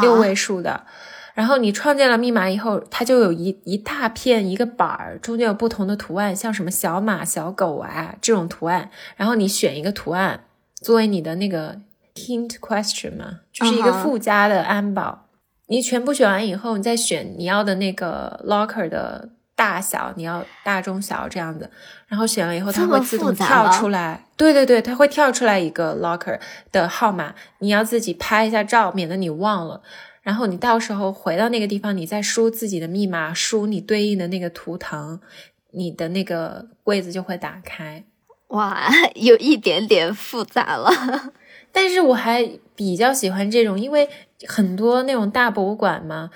[0.00, 0.86] 六位数的。
[1.34, 8.90] 然后你创建了密码以后，它就有一一大片一个板儿，中间有不同的图案，像什么小马、小狗啊这种图案。
[9.16, 10.44] 然后你选一个图案
[10.82, 11.80] 作为你的那个
[12.14, 15.26] hint question 嘛，就是一个附加的安保。
[15.68, 21.70] 你全部选完以后，你再选你要的那个 locker 的大小，你要大、中、小这样子。
[22.08, 24.26] 然后选了以后，它会自动跳出来。
[24.36, 26.38] 对对对，它会跳出来一个 locker
[26.70, 29.80] 的号码，你要自己拍一下照，免得你忘了。
[30.22, 35.20] 然后你到时候回到那个地方，你再输自己的密码，输你对应的那个图腾，
[35.72, 38.04] 你的那个柜子就会打开。
[38.48, 41.32] 哇，有一点点复杂了，
[41.72, 44.08] 但是我还比较喜欢这种，因为
[44.46, 46.30] 很多那种大博物馆嘛，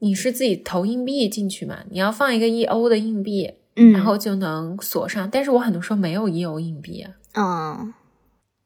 [0.00, 5.30] 你是自己投硬币进去嘛，你要放一个一欧的硬币，嗯，然后就能锁上。
[5.30, 7.94] 但是我很多时候没有一欧硬币啊，嗯。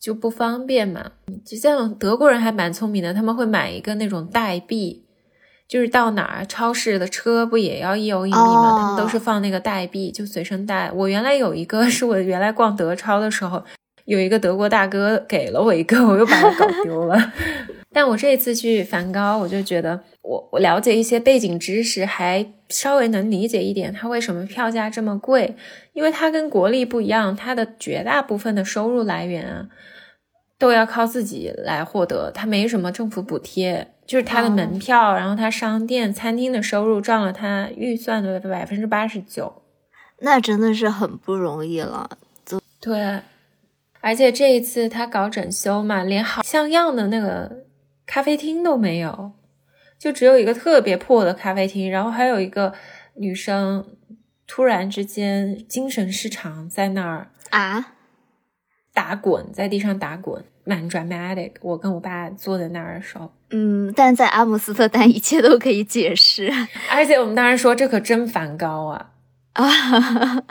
[0.07, 1.11] 就不方便嘛。
[1.45, 5.05] 就像德国人还蛮聪明的，他们会买一个那种代币，
[5.67, 10.93] 就是到哪儿超市的车不也要一欧一米嘛，他们都是放那个代币，就随身带。
[10.93, 13.65] 我原来有一个， 是我原来逛德超的时候。
[14.05, 17.33] 有一个德国大哥给了我一个，我又把它搞丢了。
[17.93, 25.57] 但我这一次去梵高，我就觉得我我了解一些背景知识，还稍微能理解一点它为什么票价这么贵。
[25.93, 29.67] 因为它跟国立不一样，它的绝大部分的收入来源啊，
[30.59, 39.63] 都要靠自己来获得，他没什么政府补贴，就是他的门票，然后他商店、餐厅的收入占了他预算的百分之八十九。
[40.21, 42.11] 那真的是很不容易了。
[42.81, 43.21] 对。
[44.01, 47.65] 而且这一次他搞整修嘛，连好像样的那个
[48.07, 49.33] 咖啡厅都没有，
[49.99, 52.73] 就只有一个特别破的咖啡厅，然后还有一个
[53.17, 53.85] 女生
[54.47, 57.95] 突然之间精神失常在那儿啊
[58.97, 61.53] 打滚在地上打滚，蛮 dramatic。
[61.61, 66.51] 我跟我爸坐在那儿的时候，嗯，但在阿姆斯特丹一切都可以解释，
[66.91, 69.11] 而且我们当时说这可真梵高啊
[69.53, 70.43] 啊。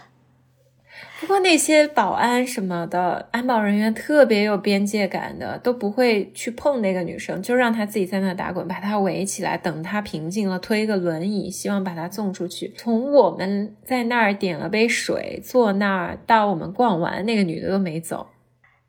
[1.21, 12.71] 不过那些保安什么的，安保人员特别有边界感的，都不会去碰那个女生，就让她自己在那打滚，把她围起来，等她平静了，推个轮椅，希望把她送出去。
[12.77, 18.27] 从我们在那儿点了杯水，坐那儿到我们逛完，那个女的都没走。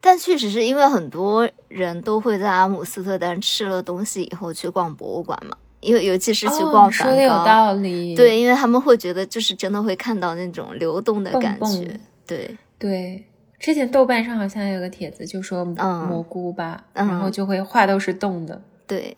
[0.00, 8.14] 但确实是因为很多人都会在阿姆斯特丹吃了东西以后去逛博物馆嘛，因为尤其是去逛梵高，说的有道理。
[8.14, 11.98] 对，因为他们会觉得就是真的会看到那种流动的感觉。
[12.26, 13.24] 对对，
[13.58, 18.62] 之前豆瓣上好像有个帖子，就说蘑菇吧，然后就会画都是动的。
[18.86, 19.16] 对，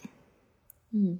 [0.93, 1.19] 嗯，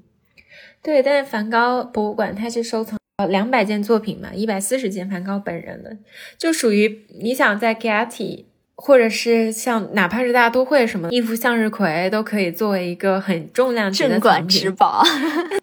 [0.83, 5.97] 对，但是梵高博物馆它是收藏两百件作品嘛，一百四十件梵高本人的，
[6.39, 8.45] 就属于你想在 Getty
[8.81, 15.03] 或者是像哪怕是大都会什么一幅向日葵都可以作为一个很重量级的镇馆之宝。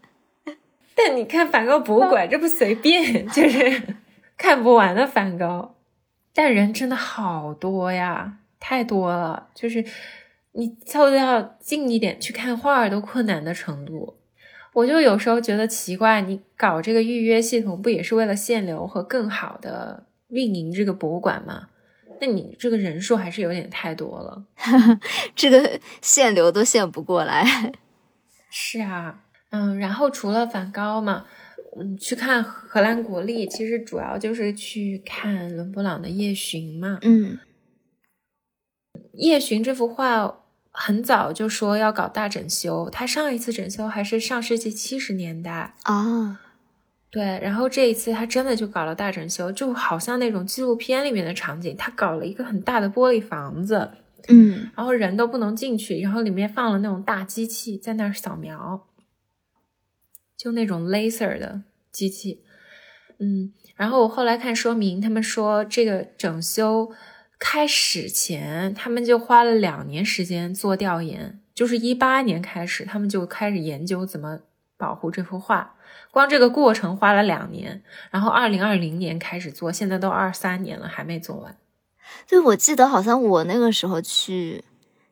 [0.94, 3.82] 但你看梵高博物馆，这不随便， 就是
[4.38, 5.76] 看不完的梵高。
[6.34, 9.84] 但人真的好多呀，太多了，就是
[10.52, 14.18] 你凑要近一点去看画都困难的程度。
[14.74, 21.68] 我就有时候觉得奇怪，你搞这个预约系统不也是为了限流和更好的运营这个博物馆吗？
[22.20, 24.46] 那你这个人数还是有点太多了，
[25.36, 27.74] 这个限流都限不过来。
[28.50, 31.26] 是啊，嗯，然后除了梵高嘛。
[31.78, 37.00] 嗯，去看荷兰国立，其实主要就是去看伦勃朗的《夜巡》嘛。
[37.02, 37.38] 嗯，
[39.12, 40.38] 《夜巡》这幅画
[40.72, 46.40] 很早就说要搞大整修，他上一次整修还是上世纪七十年代啊。
[47.16, 53.90] 对，然后这一次他真的就搞了大整修，就好像那种纪录片里面的场景，他搞了一个很大的玻璃房子，
[54.28, 58.86] 嗯，然后人都不能进去，然后里面放了那种大机器在那儿扫描。
[60.38, 62.44] 就那种 laser 的机器，
[63.20, 66.92] 嗯，然后我后来看说明，他们说这个整修
[67.40, 74.42] 开始前，他们就花了两年时间做调研，就是一八年开始，他们就开始研究怎么
[74.78, 75.75] 保护这幅画，
[76.16, 81.58] 光这个过程花了两年，然后二零二零年开始做，现在都二三年了还没做完。
[82.26, 84.64] 对，我记得好像我那个时候去，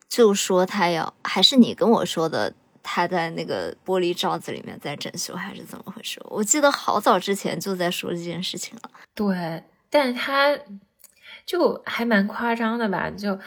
[0.08, 2.54] 就说他要，还是你跟我说的。
[2.86, 6.20] 他在那个玻璃罩子里面在整修还是怎么回事？
[6.26, 8.90] 我记得好早之前就在说这件事情了。
[9.14, 10.54] 对，但他
[11.46, 13.08] 就还蛮夸张的吧？
[13.08, 13.38] 就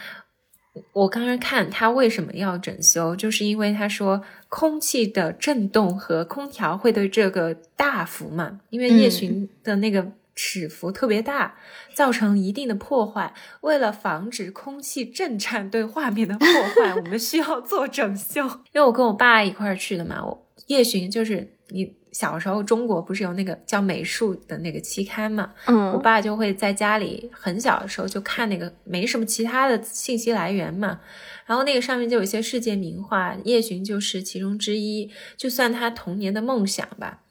[0.92, 10.12] 我刚刚看他为什么要整修，就是因为他说空气的震动和空调会对这个大幅嘛，因为夜巡的那个。
[10.40, 11.52] 尺幅特别大，
[11.94, 13.34] 造成一定的破坏。
[13.62, 18.42] 为了防止空气震颤对画面的破坏，我们需要做整修。
[18.70, 31.00] 因为我跟我爸一块儿去的嘛，我夜巡就是你小时候中国不是有那个叫美术的那个期刊嘛，嗯，我爸就会在家里很小的时候就看那个，没什么其他的信息来源嘛，
[31.46, 37.22] 然后那个上面就有一些世界名画，夜巡就是其中之一，就算他童年的梦想吧。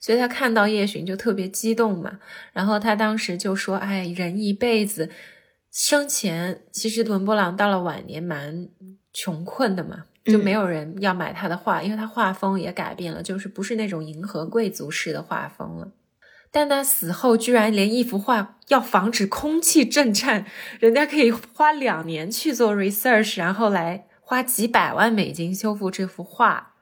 [0.00, 2.18] 所以他看到叶巡就特别激动嘛，
[2.52, 5.08] 然后他当时就说：“哎，人一辈子，
[5.72, 8.68] 生前其实伦勃朗到了晚年蛮
[9.14, 15.92] 穷困的嘛，就没有人要买他的画，因为他画风也改变了，就是不是那种银河贵族式的画风了。
[16.50, 20.46] 但他死后居然连一幅画要防止空气震颤，
[20.78, 26.74] 人家可以花两年去做 research，然后来花几百万美金修复这幅画，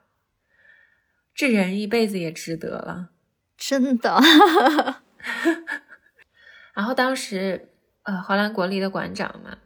[1.33, 3.09] 这人一辈子也值得了。”
[3.57, 4.21] 真的，
[6.73, 7.69] 然后当时，
[8.03, 9.57] 呃，荷兰国立的馆长嘛，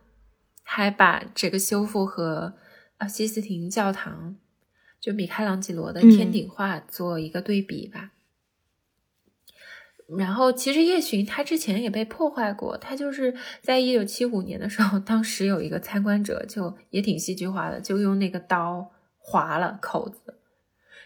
[0.63, 2.53] 还把这个修复和
[2.97, 4.35] 啊西斯廷教堂，
[4.99, 8.11] 就米开朗基罗的天顶画做一个对比吧。
[10.17, 20.39] 然后，其实夜巡他之前也被破坏过，他就是在一九七五年的时候，当时有一个参观者就也挺戏剧化的，就用那个刀划了口子，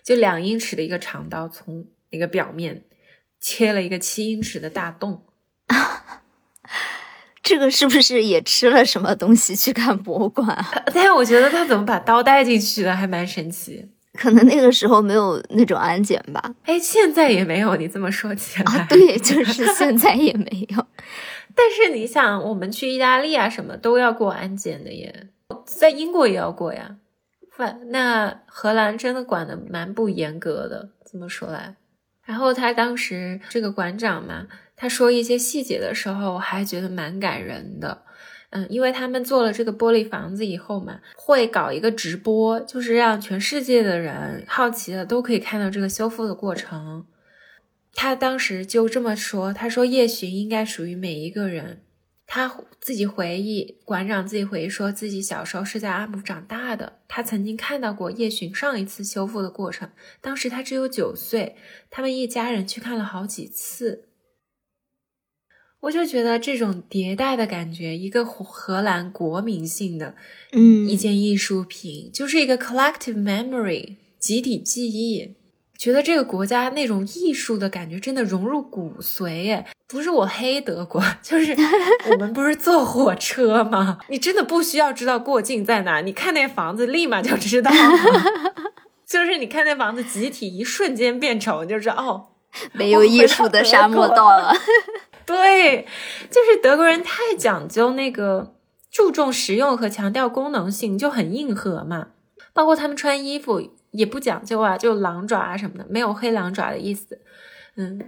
[0.03, 2.85] 就两英尺的一个长刀从那个表面
[3.39, 5.25] 切了一个七英尺的大洞。
[7.43, 10.63] 这个是不是也吃了什么东西去看博物馆？
[10.93, 13.89] 但是我觉得他怎么把刀带进去的，还蛮神奇。
[14.13, 16.53] 可能那个时候没有那种安检吧？
[16.65, 17.75] 哎，现在也没有。
[17.77, 20.85] 你这么说起来，啊，对，就是现在也没有。
[21.55, 25.27] 但是你想，我们去意大利啊，什么都要过安检的耶，
[25.65, 26.97] 在英国也要过呀。
[27.49, 31.75] 反那荷兰真的管的蛮不严格的，这么说来。
[32.31, 38.03] 然后他当时这个馆长嘛，他说一些细节的时候，我还觉得蛮感人的。
[38.51, 47.05] 嗯，因为他们做了这个玻璃房子以后嘛，会搞一个直播，就是让全世界的人好奇的都可以看到这个修复的过程。
[47.93, 51.81] 他当时就这么说，他说夜巡应该属于每一个人。
[52.33, 61.57] 他自己回忆，馆长自己回忆说自己小时候是在阿姆长大的，他曾经看到过夜巡上一次修复的过程，当时他只有九岁，
[61.89, 64.07] 他们一家人去看了好几次。
[65.81, 70.15] 我就觉得这种迭代的感觉，一个荷兰国民性的，
[70.53, 75.35] 嗯，一件艺术品，就是一个 collective memory 集体记忆。
[75.81, 79.65] 觉得这个国家那种艺术的感觉真的融入骨髓耶！
[79.87, 81.57] 不是我黑德国，就是
[82.11, 83.97] 我们不是坐火车吗？
[84.07, 87.71] 你真的不需要知道过境在哪，你看那房子立马就知道。
[89.07, 92.27] 就是你看那房子集体一瞬间变丑，你就知道哦，
[92.73, 94.53] 没有艺术的沙漠到了。
[95.25, 95.87] 对，
[96.29, 98.53] 就是德国人太讲究那个
[98.91, 102.09] 注重实用和强调功能性，就很硬核嘛。
[102.53, 107.19] 包括他们穿衣服也不讲究啊，就狼爪啊什么的，没有黑狼爪的意思。
[107.75, 108.01] 嗯，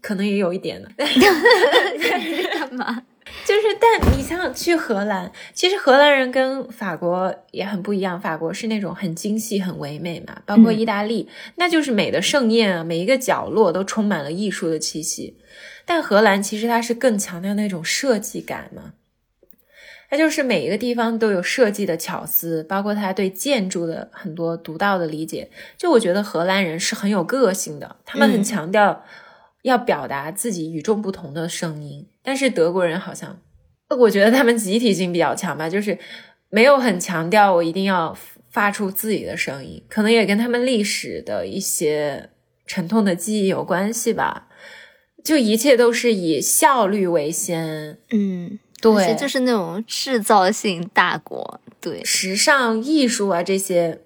[0.00, 0.88] 可能也有一点的。
[0.96, 3.02] 干嘛？
[3.46, 8.20] 就是，但你想去荷兰，其实荷兰人跟法国也很不一样。
[8.20, 15.36] 法国是那种很精细、很唯美嘛，包括意大利，那就是美的盛宴啊，每一个角落都充满了艺术的气息。
[15.84, 18.92] 但荷兰其实它是更强调那种设计感嘛，
[20.14, 25.50] 它就是每一个地方都有设计的巧思，包括他对建筑的很多独到的理解。
[25.76, 29.04] 就我觉得荷兰人是很有个性的，他们很强调
[29.62, 32.06] 要表达自己与众不同的声音。
[32.22, 33.40] 但是德国人好像，
[33.98, 35.98] 我觉得他们集体性比较强吧，就是
[36.48, 38.16] 没有很强调我一定要
[38.52, 42.30] 发出自己的声音，可能也跟他们历史的一些
[42.68, 44.46] 沉痛的记忆有关系吧。
[45.24, 48.60] 就一切都是以效率为先，嗯，
[48.92, 54.00] 对，就是那种制造性大国，对，时尚艺术啊这些，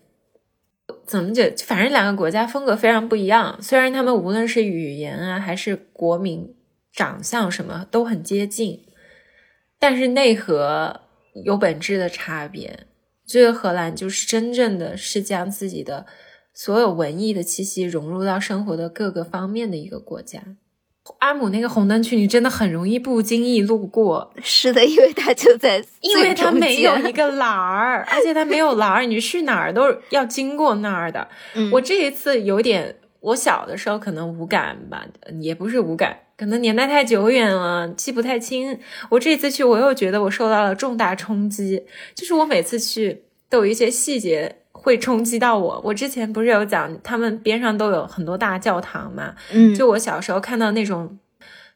[1.04, 1.46] 怎么讲？
[1.66, 3.58] 反正两个国家风格非常不一样。
[3.60, 6.54] 虽然他们无论是语言啊，还是国民
[6.92, 8.84] 长相什么都很接近，
[9.78, 11.00] 但是内核
[11.44, 12.86] 有本质的差别。
[13.26, 16.06] 这个荷兰就是真正的是将自己的
[16.54, 20.42] 所有文艺的气息融入到生活的各个方面的一个国家。
[21.18, 24.32] 阿姆那个红灯区，你真的很容易不经意路过。
[24.42, 31.28] 是的，因为它就在，因为它没有一个栏儿，而且它没有栏儿，你去哪儿都要经过那儿的。
[31.72, 35.04] 我这一次有点，我小的时候可能无感吧，
[35.40, 38.78] 也不是无感，可能年代太久远了，记不太清。
[39.10, 41.84] 我这次去，我又觉得我受到了重大冲击，
[42.14, 44.56] 就是我每次去都有一些细节。
[44.80, 45.80] 会冲击到我。
[45.84, 49.34] 我之前不是有讲，他们边上都有很多大教堂嘛？
[49.52, 51.18] 嗯，就我小时候看到那种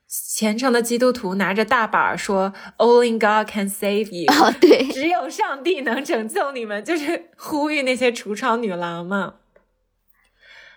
[0.07, 9.34] 虔诚的基督徒拿着大板说 “Only God can save you”，哦，对，只有上帝能拯救你们，就是呼吁那些橱窗女郎嘛。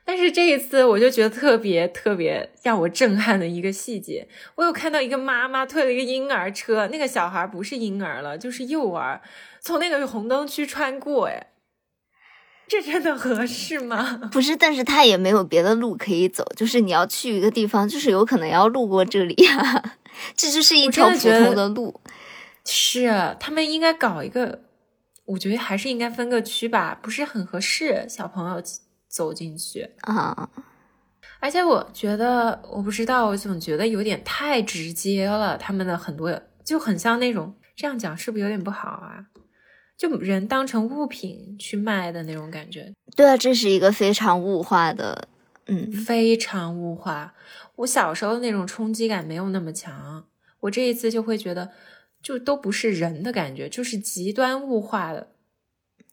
[0.07, 9.21] 但是这一次，我就觉得特别特别让我震撼的一个细节，我有看到一个妈妈推了一个婴儿车，那个小孩不是婴儿了，就是幼儿，
[9.59, 11.47] 从那个红灯区穿过，哎。
[12.67, 14.17] 这真的合适吗？
[14.31, 19.97] 不是，但是他也没有别的路可以走，就是你要去一个地方，就是有可能要路过这里呀。
[20.35, 22.01] 这就是一条普通的路。
[22.65, 24.63] 是，他们应该搞一个，
[25.25, 28.61] 我觉得还是应该分个区吧，不是很合适小朋友
[29.07, 30.49] 走进去啊。
[31.39, 35.55] 而且我觉得，我不知道，我总觉得有点太直接了。
[35.57, 39.25] 他们的很多就很像那种，这样讲是不是有点不好啊？
[39.97, 45.29] 就人当成物品去卖的那种感觉，对啊，这是一个非常物化的，
[45.67, 47.33] 嗯，非常物化。
[47.77, 50.25] 我小时候那种冲击感没有那么强，
[50.61, 51.71] 我这一次就会觉得，
[52.21, 55.29] 就都不是人的感觉，就是极端物化的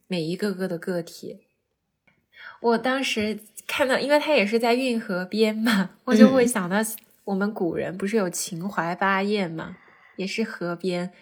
[0.06, 1.40] 每一个个的个体。
[2.60, 6.76] 我当时看到，因为它也是在运河边嘛，我就会想到
[7.24, 9.76] 我们古人不是有秦淮八艳嘛，
[10.16, 11.12] 也是河边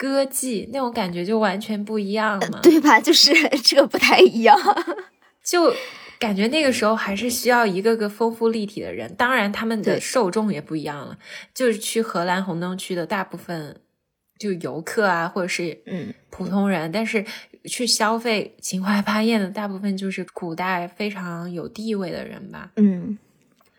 [0.00, 2.98] 歌妓那种感觉就完全不一样嘛， 对吧？
[2.98, 3.30] 就是
[3.62, 4.58] 这个不太一样，
[5.44, 5.70] 就
[6.18, 11.18] 感觉那个时候还是需要一个个丰富立体的人，当然他们的受众也不一样了，
[11.54, 13.76] 就是去荷兰红灯区的大部分。
[14.38, 16.14] 就游客啊，或者是嗯。
[16.30, 17.22] 普通人，但是
[17.66, 23.18] 去消费秦淮八艳的大部分就是古代非常有地位的人吧，嗯，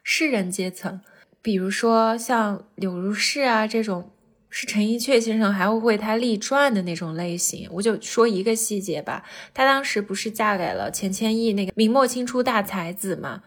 [0.03, 1.01] 士人阶层，
[1.41, 4.11] 比如说像柳如是啊这种，
[4.52, 7.68] 是陈寅恪先生还会为他立传的那种类型。
[7.72, 9.24] 我就说一个细节吧，
[9.54, 13.41] 他当时不是嫁给了钱谦益那个明末清初大才子嘛，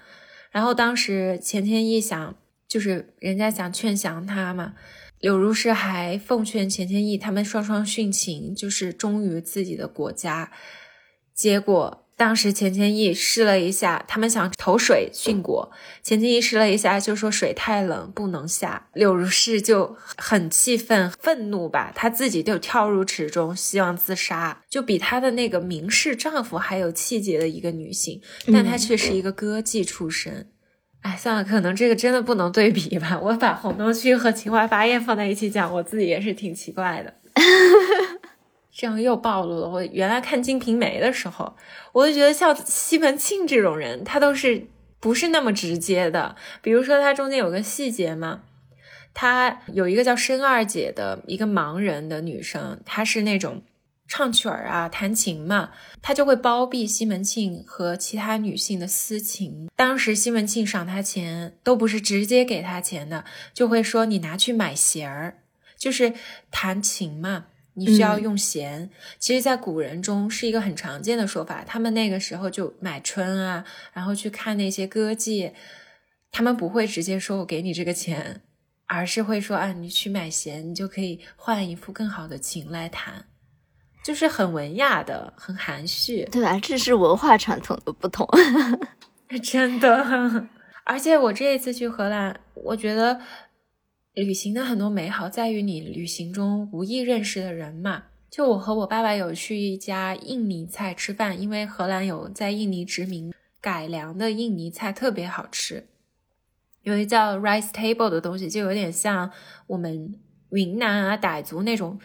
[0.51, 2.37] 然后当时钱谦益想，
[2.67, 4.75] 就是人家想劝降他嘛。
[5.21, 10.51] 柳如是还奉劝钱谦益他们双双殉情，就是忠于自己的国家。
[11.35, 18.89] 结果当时钱谦益试了一下，他们想投水殉国，钱谦益试了一下，就说水太冷不能下。
[18.95, 24.63] 柳如是就很气愤、愤怒吧，她自己就跳入池中，希望自杀。
[24.69, 28.21] 就比她的那个名士丈夫还有气节的一个女性，
[28.53, 30.51] 但她却是一个歌妓出身。
[31.03, 33.21] 哎，算了，可能这个真的不能对比吧。
[33.21, 37.15] 我把红灯区和秦淮八艳放在一起讲，我自己也是挺奇怪的。
[38.75, 39.69] 这样又暴露了。
[39.69, 41.57] 我原来看《金瓶梅》的时候，
[41.93, 44.67] 我就觉得像西门庆这种人，他都是
[44.99, 46.35] 不是那么直接的。
[46.61, 48.43] 比如说，他中间有个细节嘛，
[49.15, 53.63] 他有一个叫申二姐的一个盲人的女生，她是那种。
[54.07, 55.71] 唱曲儿啊，弹琴嘛，
[56.03, 59.71] 他就会包庇西门庆和其他女性的私情。
[59.75, 65.39] 当时西门庆赏他钱，都不是直接给他钱的，就会说你拿去买弦儿，
[65.79, 66.13] 就是
[66.51, 68.91] 弹琴嘛，你需要用弦。
[69.19, 71.65] 其实，在古人中是一个很常见的说法。
[71.67, 75.53] 他们那个时候就买春啊，然后去看那些歌妓，
[76.31, 78.43] 他们不会直接说我给你这个钱，
[78.87, 83.27] 而是会说啊，你去买弦，你就可以换一副更好的琴来弹。
[84.05, 86.59] 就是很文雅的，很含蓄，对吧？
[86.61, 88.29] 这是文化传统的不同，
[89.43, 90.47] 真的。
[90.85, 93.19] 而且我这一次去荷兰，我觉得
[94.15, 98.05] 旅行的很多美好在于你旅行中无意认识的人嘛。
[98.31, 105.87] 就我和我爸爸有去一家印尼菜吃饭，因为荷兰有在印尼殖民改良的印尼菜特别好吃，
[106.83, 109.31] 有一叫 rice table 的东西，就有点像
[109.69, 110.15] 我们
[110.51, 111.99] 云南啊傣族那种。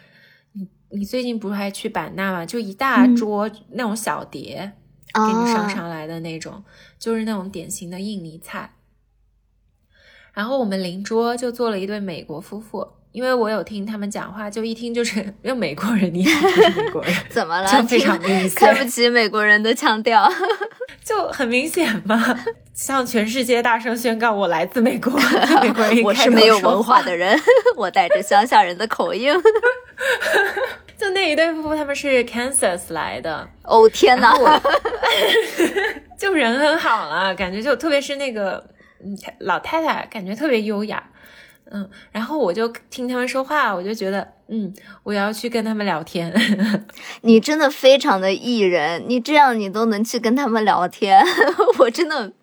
[0.53, 2.45] 你你最近不是还去版纳吗？
[2.45, 4.74] 就一大桌那种小碟，
[5.14, 6.64] 给你上上来的那种，
[6.99, 8.74] 就是那种典型的印尼菜。
[10.40, 17.70] 然后我们邻桌就坐了一对美国夫妇，因为我有听他们讲话，就一听就是 用美国人，你就是美国人， 怎么了？
[17.70, 20.32] 就非常明显，看不起美国人的腔调，
[21.04, 22.40] 就很明显嘛，
[22.74, 25.12] 向全世界大声宣告我来自美国，
[25.62, 27.38] 美国人我是没有文化的人，
[27.76, 29.34] 我带着乡下人的口音。
[30.98, 33.46] 就那一对夫妇，他们是 Kansas 来的。
[33.64, 34.34] 哦天哪，
[36.18, 38.66] 就人很好了，感觉就特别是那个
[39.39, 41.12] 老太太，感觉特别优雅。
[41.72, 44.74] 嗯，然后我就听他们说话，我就觉得，嗯，
[45.04, 46.34] 我要去跟他们聊天。
[47.22, 51.24] 你真的非常的艺人，你这样你都能去跟他们聊天，
[51.80, 52.34] 我真的。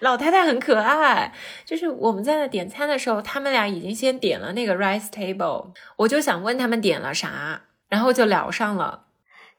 [0.00, 1.30] 老太太很可爱，
[1.64, 5.66] 就是我们在那点餐的时候，他们俩已经先点了那个 rice table，
[5.96, 9.04] 我就想问他们点了啥，然后就聊上了。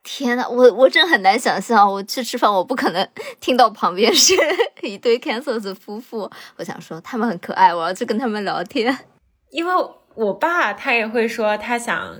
[0.03, 3.07] 天呐，我我真很难想象，我去吃饭，我不可能
[3.39, 4.33] 听到旁边是
[4.81, 6.29] 一对 cancers 夫妇。
[6.57, 8.97] 我想说他们很可爱，我要去跟他们聊天。
[9.51, 9.73] 因为
[10.15, 12.19] 我爸他也会说他想。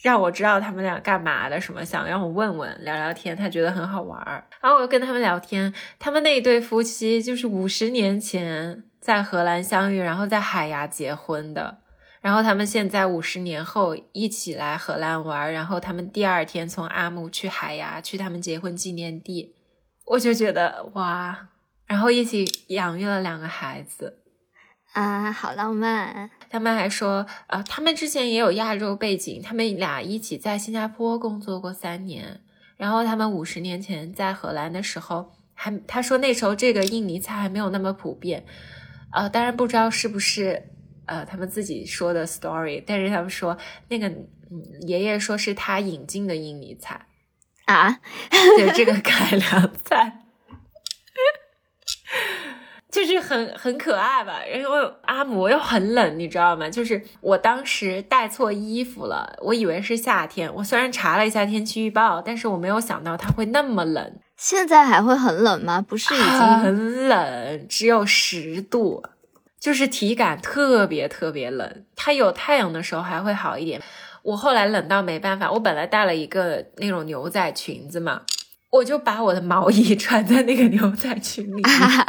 [0.00, 4.44] 让我知道他们俩干嘛的，什么想让我问问聊聊天，他觉得很好玩儿。
[4.60, 11.78] 然后我又跟他们聊天，他们那一对夫妻就是五十年前在荷兰相遇，然后在海牙结婚的。
[12.20, 19.54] 然后他们现在五十年后一起来荷兰玩，然后他们第二天从阿姆去海牙去他们结婚纪念地，
[20.04, 21.48] 我就觉得哇，
[21.86, 24.24] 然后一起养育了两个孩子。
[24.94, 26.30] 啊，好浪漫！
[26.48, 32.40] 他们还说，呃，他们之前也有亚洲背景，他们俩一起在新加坡工作过三年。
[32.78, 38.44] 然后他们五十年前在荷兰的时候，还他说那时候这个印尼菜还没有那么普遍。
[39.12, 40.70] 呃，当然不知道是不是
[41.08, 44.08] 呃他们自己说的 story，但是他们说那个
[44.86, 47.06] 爷爷说是他引进的印尼菜
[47.66, 47.98] 啊，
[48.58, 50.20] 就这个改良菜。
[52.90, 54.40] 就是很很可爱吧。
[54.50, 56.70] 然后阿姆又很冷，你知道吗？
[56.70, 60.52] 就是我当时带错衣服了，我以为是夏天。
[60.54, 64.18] 我虽然查了一下天气预报，但是我没有想到它会那么冷。
[64.38, 65.84] 现在还会很冷吗？
[65.86, 69.04] 不是已经很冷，只有十度，
[69.60, 71.84] 就是体感特别特别冷。
[71.96, 73.82] 它有太阳的时候还会好一点。
[74.22, 78.22] 我后来冷到没办法，我本来带了一个那种牛仔裙子嘛，
[78.70, 81.62] 我就把我的毛衣 穿在那个牛仔裙里。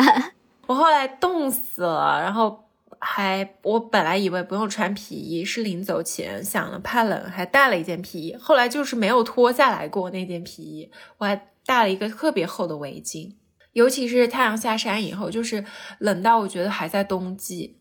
[0.67, 2.65] 我后来冻死了，然后
[2.99, 8.35] 还我本来以为不用穿皮衣，是临走前想了怕冷，还带了一件皮衣。
[8.35, 13.31] 后来就是没有脱下来过那件皮衣，我还带了一个特别厚的围巾。
[13.73, 15.63] 尤其是太阳下山以后，就是
[15.99, 17.77] 冷到我觉得还在冬季。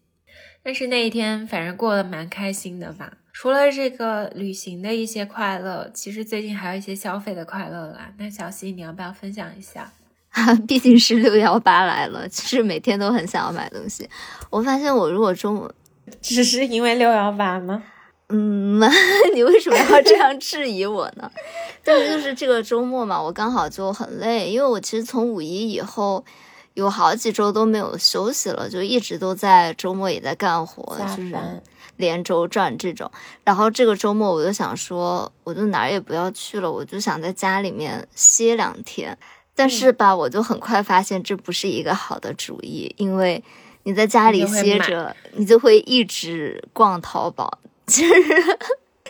[0.62, 3.14] 但是那一天反正过得蛮开心的吧。
[3.32, 8.12] 除了这个旅行的一些快乐，其实最近还有一些消费的快乐啦。
[8.18, 9.93] 那小溪，你要不要分享一下？
[10.66, 14.09] 毕竟是六幺八来了，其实每天都很想要买东西。
[14.51, 15.72] 我发现我如果中午，
[16.20, 17.82] 只是因为六幺八吗？
[18.29, 18.81] 嗯，
[19.35, 21.31] 你为什么要这样质疑我呢？
[21.83, 26.24] 但是就是这个周末嘛，我刚好就很累，因为我其实从五一以后
[26.74, 31.35] 有好几周都没有休息了，就一直都在周末也在干活，就是
[31.97, 33.11] 连轴转这种。
[33.45, 39.16] 然后这个周末我就想说，我就哪儿也不要去了，我就想在家里面歇两天。
[39.55, 43.43] 但是吧，我就很快发现这不是一个好的主意，因为
[43.83, 47.59] 你在家里歇着，你就会一直逛淘宝，
[47.89, 48.14] 其 实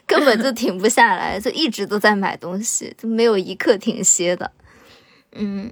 [0.07, 4.51] 根本就停不下来，就一直都在买东西，就没有一刻停歇的。
[5.33, 5.71] 嗯，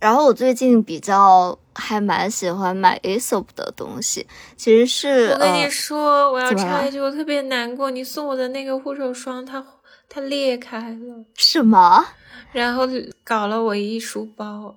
[0.00, 4.26] 然后我最近比较还蛮喜欢买 Aesop 的东西，
[4.56, 9.64] 其实是我跟你说，我要插一句，我特别难过，你送我的那个护手霜，它
[10.08, 12.04] 它裂开了，什么？
[12.52, 12.88] 然后
[13.22, 14.76] 搞了我一书包，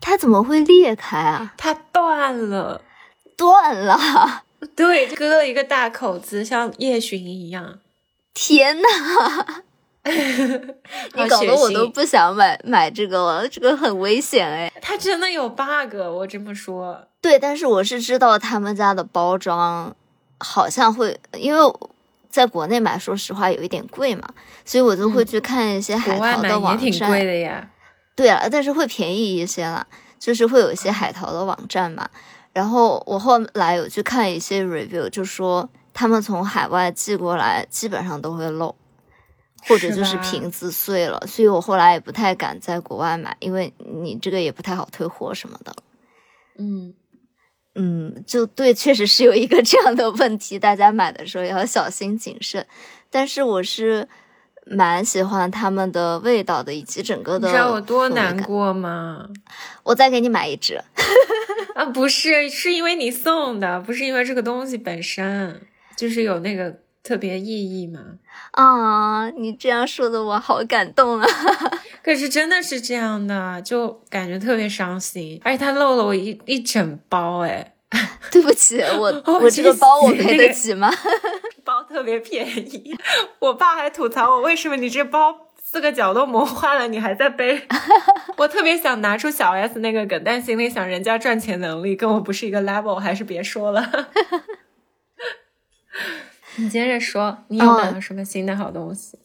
[0.00, 1.54] 它怎么会裂开啊？
[1.56, 2.82] 它断了，
[3.36, 4.42] 断了，
[4.74, 7.78] 对，割了一个大口子，像夜巡一样。
[8.34, 8.88] 天呐，
[10.04, 14.72] 你搞得我都不想买买这个了，这个很危险哎。
[14.80, 17.06] 它真的有 bug，我这么说。
[17.20, 19.94] 对，但是我是知道他们家的包装
[20.38, 21.60] 好像会，因为。
[22.30, 24.28] 在国内买，说实话有一点贵嘛，
[24.62, 26.84] 所以我就会去看一些海淘的网站。
[26.84, 27.70] 也挺贵的呀。
[28.14, 29.84] 对啊，但是会便宜一些啦，
[30.20, 32.06] 就是会有一些海淘的网站嘛。
[32.52, 38.74] 然后我后来有去看一些 review，就说他们从海外寄过来基本上都会漏，
[39.66, 43.72] 或者就是瓶子碎了，所以我后来也不太敢在国外买，因为
[44.02, 45.74] 你这个也不太好退货什么的。
[46.58, 46.94] 嗯。
[47.80, 52.66] 嗯，就对，确实是有一个这样的问题，大家买的时候要小心谨慎。
[53.08, 54.08] 但是我是
[54.66, 57.46] 蛮喜欢他们的味道的，以及整个的。
[57.46, 59.28] 你知道我多难过吗？
[59.84, 60.82] 我再给你买一支。
[61.78, 65.62] 啊，不是，是因为你送的，不是因为这个东西本身
[65.96, 68.00] 就是有那个特别意义嘛？
[68.50, 71.28] 啊，你这样说的我好感动啊！
[72.02, 77.74] 可是真的是这样的，就感觉特别伤心，而且他漏了我一一整包，哎，
[78.32, 80.90] 对不起，我我这个包我赔得起吗？
[81.64, 82.96] 包特别便宜，
[83.38, 87.68] 我爸还吐槽我，为什么你这包四个角都磨坏了，你还在背？
[88.38, 94.08] 我特别想拿出小 S 那个梗，但心里想，人家赚钱能力跟我不是一个 level，还是别说了。
[96.56, 99.18] 你接着说，你有买到什么新的好东西？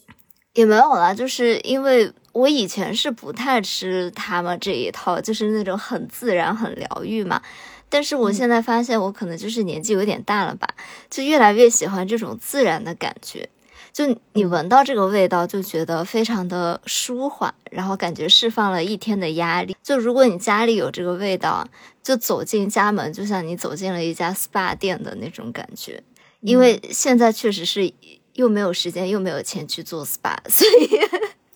[0.51, 7.41] 也没有啦，就是因为我以前是不太吃他们这一套，就是那种很自然、很疗愈嘛。
[7.87, 10.67] 但是我现在发现，我可能就是年纪有点大了吧，
[11.09, 13.47] 就越来越喜欢这种自然的感觉。
[13.93, 19.77] 就你闻到这个味道，就觉得非常的舒缓，然后感觉释放了一天的压力。
[19.81, 21.65] 就如果你家里有这个味道，
[22.01, 26.03] 就走进家门，就像你走进了一家 SPA 店的那种感觉。
[26.41, 27.93] 因为现在确实是。
[28.33, 30.99] 又没有时间，又没有钱去做 SPA，所以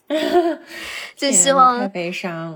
[1.17, 1.89] 就希望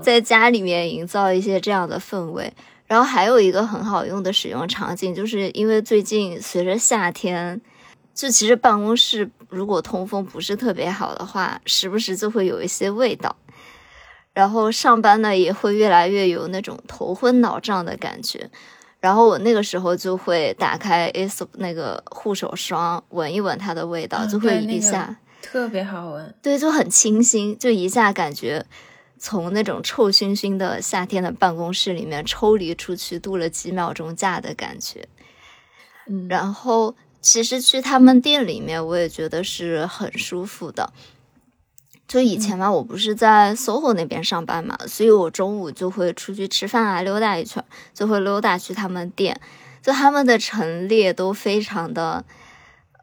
[0.00, 2.52] 在家里面营造一些这样的氛围。
[2.86, 7.60] 然后还有一个很好用的使用场景，就是因为最近随着夏天，
[8.14, 13.36] 就其实办公室如果通风不是特别好的话，时不时就会有一些味道。
[14.32, 18.50] 然后上班呢也会越来越有那种头昏脑胀的感觉。
[18.98, 26.34] 然后我那个时候就会打开 Aesop 那个护手霜，闻一闻它的味道，就会一下特别好闻。
[26.40, 28.64] 对，就很清新，就一下感觉
[29.18, 35.06] 从那种臭熏熏的夏天的办公室里面抽离出去，度了几秒钟假的感觉。
[36.08, 40.92] 嗯，然后其实去他们店里面，我也觉得是很舒服的。
[42.08, 47.64] 就以前嘛，我不是在 SOHO 那边上班嘛，所以我中午就会出去吃饭啊，溜达一圈，
[47.94, 49.40] 就会溜达去他们店。
[49.80, 52.22] 就他们的陈列都非常的，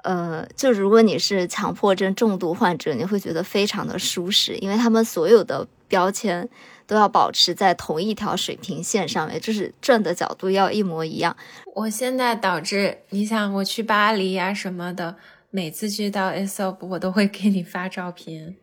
[0.04, 6.48] 呃，就如果你是强迫症重度患者，你会觉得非常的舒适，因为他们所有的标签
[6.90, 11.38] 都要保持在同一条水平线上面，就是转的角度要一模一样。
[11.76, 15.16] 我现在导致你想我去巴黎呀什么的，
[15.52, 18.56] 每次去到 Aesop，我都会给你发照片，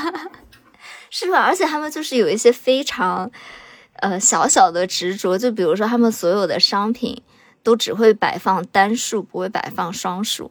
[1.10, 1.40] 是吧？
[1.40, 3.30] 而且他们就是有一些非常
[3.96, 7.22] 呃小小的执着，就比如说他们所有的商品。
[7.64, 10.50] 都只会摆放单数，不会摆放双数。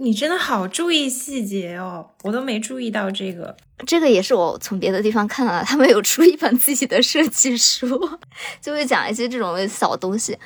[0.00, 3.56] 你真的好注意细节哦，我都没注意到这个。
[3.84, 7.88] 这个也是我从别的地方看到，他们有出一本自己的设计书，
[8.62, 10.38] 就会讲一些这种小东西。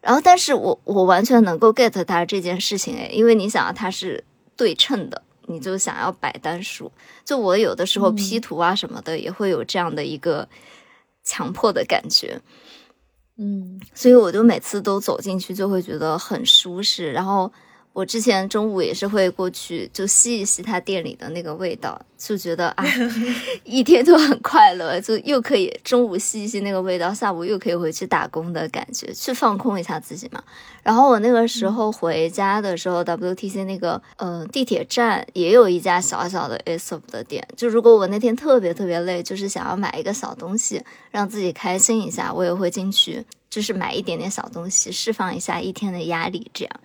[0.00, 4.24] 然后，但是我我完全能够 get 他这件事情诶，因为你想要它是
[4.56, 6.90] 对称的，你就想要摆单数。
[7.22, 10.48] 就我有的时候 P 图啊什么的，也会有这样的一个
[11.22, 12.40] 强迫的感觉。
[13.36, 17.52] 嗯，所以我就每次都走进去就会觉得很舒适，然后。
[17.96, 22.84] 我之前中午也是会过去，就吸一吸他店里的那个味道，就觉得啊，
[23.64, 30.44] 一天都很快乐，就又可以中午吸一吸那个味道，下午又可以回去打工的感觉，去放空一下自己嘛。
[30.82, 46.80] 然后我那个时候回家的时候，WTC 那个呃地铁站也有一家小小的 Aesop 的店，就如果我那天特别特别累，就是想要买一个小东西让自己开心一下，我也会进去，就是买一点点小东西，释放一下一天的压力，这样。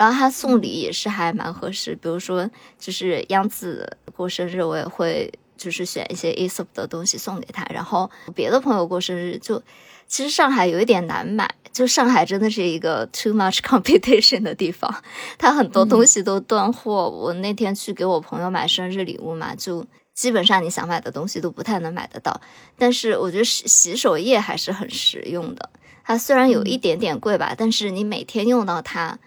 [0.00, 7.66] 然后他送礼也是还蛮合适，比如说就是央子过生日，我也会就是选一些 Aesop 的东西送给他。
[7.66, 9.62] 然后别的朋友过生日，就
[10.06, 14.90] 其实上海有一点难买，就上海真的是一个 too much competition 的地方，
[15.36, 17.10] 它很多东西都断货。
[17.10, 22.40] 我那天去给我朋友买生日礼物嘛，就基本上你想买的东西都不太能买得到。
[22.78, 25.68] 但是我觉得洗洗手液还是很实用的，
[26.02, 29.18] 它虽然有一点点贵吧，但是你每天用到它。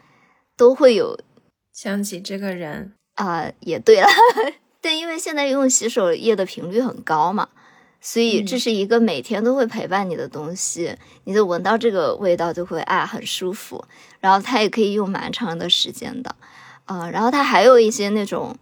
[0.63, 1.19] 都会有
[1.73, 4.07] 想起这个人啊，也对了，
[4.79, 7.49] 但因为现在用洗手液的频率很高嘛，
[7.99, 10.95] 所以这是一个每天都会陪伴你的东西，
[11.25, 13.83] 你就闻到这个味道就会啊很舒服，
[14.21, 16.33] 然后它也可以用蛮长的时间的，
[16.85, 18.55] 啊，然后它还有一些那种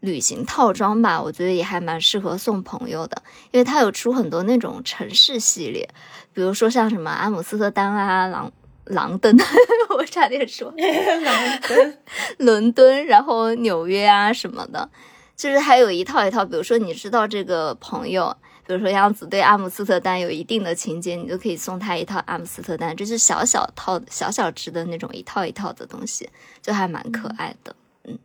[0.00, 5.88] 旅行套装吧，我觉得也还蛮适合送朋友的，因为它有出很多那种城市系列，
[6.34, 8.52] 比如说像什么阿姆斯特丹啊，狼。
[8.86, 9.36] 狼登，
[9.96, 11.98] 我差点说狼登，
[12.38, 14.88] 伦敦，然后纽约啊什么的，
[15.36, 16.44] 就是还有一套一套。
[16.44, 26.28] 比如说，你知道这个朋友，比如说杨子对阿姆斯特丹有一定的情节，你就可以送他一套阿姆斯特丹，这是小小套、小小只的那种一套一套的东西，
[26.62, 27.74] 就还蛮可爱的。
[28.04, 28.18] 嗯，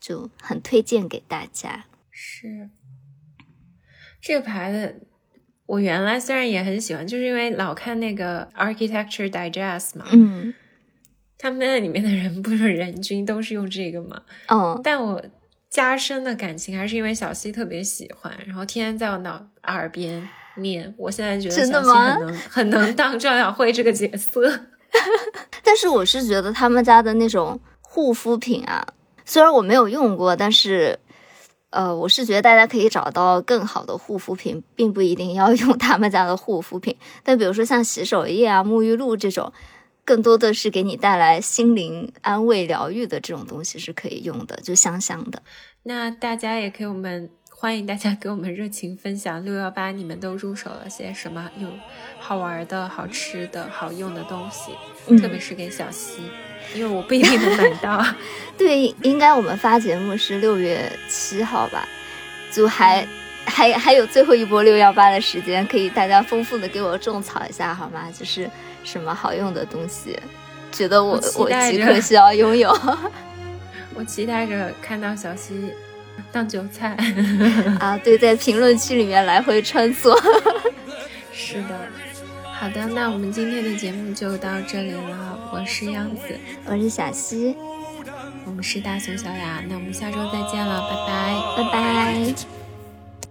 [0.00, 1.84] 就很推荐给大家。
[2.10, 2.70] 是，
[4.20, 5.06] 这个牌子。
[5.70, 10.52] 我原来虽然也很喜欢，就是因为老看那个 Architecture Digest 嘛，嗯，
[11.38, 15.22] 他们那里面的人不是人均都是用这个嘛，嗯，但我
[15.68, 24.42] 加深的感情还是因为小西特别喜欢，然后天天在我脑耳边念，我现在觉得小西很能很能当赵小慧这个角色，
[25.62, 28.84] 但是我是觉得他们家的那种护肤品啊，
[29.24, 30.98] 虽然我没有用过，但是。
[31.70, 36.96] 呃，我是觉得大家可以找到更好的护肤品，并不一定要用他们家的护肤品。
[37.22, 39.52] 但比如说像洗手液啊、沐浴露这种，
[40.04, 45.42] 更多的是给你带来心灵安慰、疗愈的这种东西是可以用的，就香香的。
[45.84, 51.68] 那大家也可以，我们欢迎大家给我们热情分享六幺八，你们都入手了些什么有
[52.18, 54.72] 好玩的、好吃的、好用的东西，
[55.16, 56.22] 特别是给小溪。
[56.74, 58.04] 因为我不一定能买到，
[58.56, 61.88] 对，应该我们发节目是六月七号吧，
[62.52, 63.06] 就还
[63.44, 68.08] 还还有最后一波六幺八的时间，可以大家丰富的给我种草一下好吗？
[68.16, 68.48] 就是
[68.84, 70.18] 什么好用的东西，
[70.70, 72.70] 觉得我我即刻需要拥有。
[73.94, 75.72] 我期待着看到小溪
[76.30, 76.96] 当韭菜
[77.80, 77.98] 啊！
[78.02, 80.16] 对，在评论区里面来回穿梭。
[81.32, 82.09] 是的。
[82.60, 85.50] 好的那我们今天的节目就到这里了。
[85.50, 87.56] 我是杨紫我是小溪。
[88.44, 89.64] 我们是大熊小雅。
[89.66, 91.34] 那我们下周再见了拜拜。
[91.56, 92.34] 拜拜。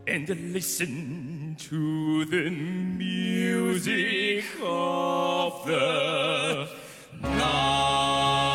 [0.08, 2.50] And listen to the
[2.98, 6.68] music of the
[7.22, 8.49] night.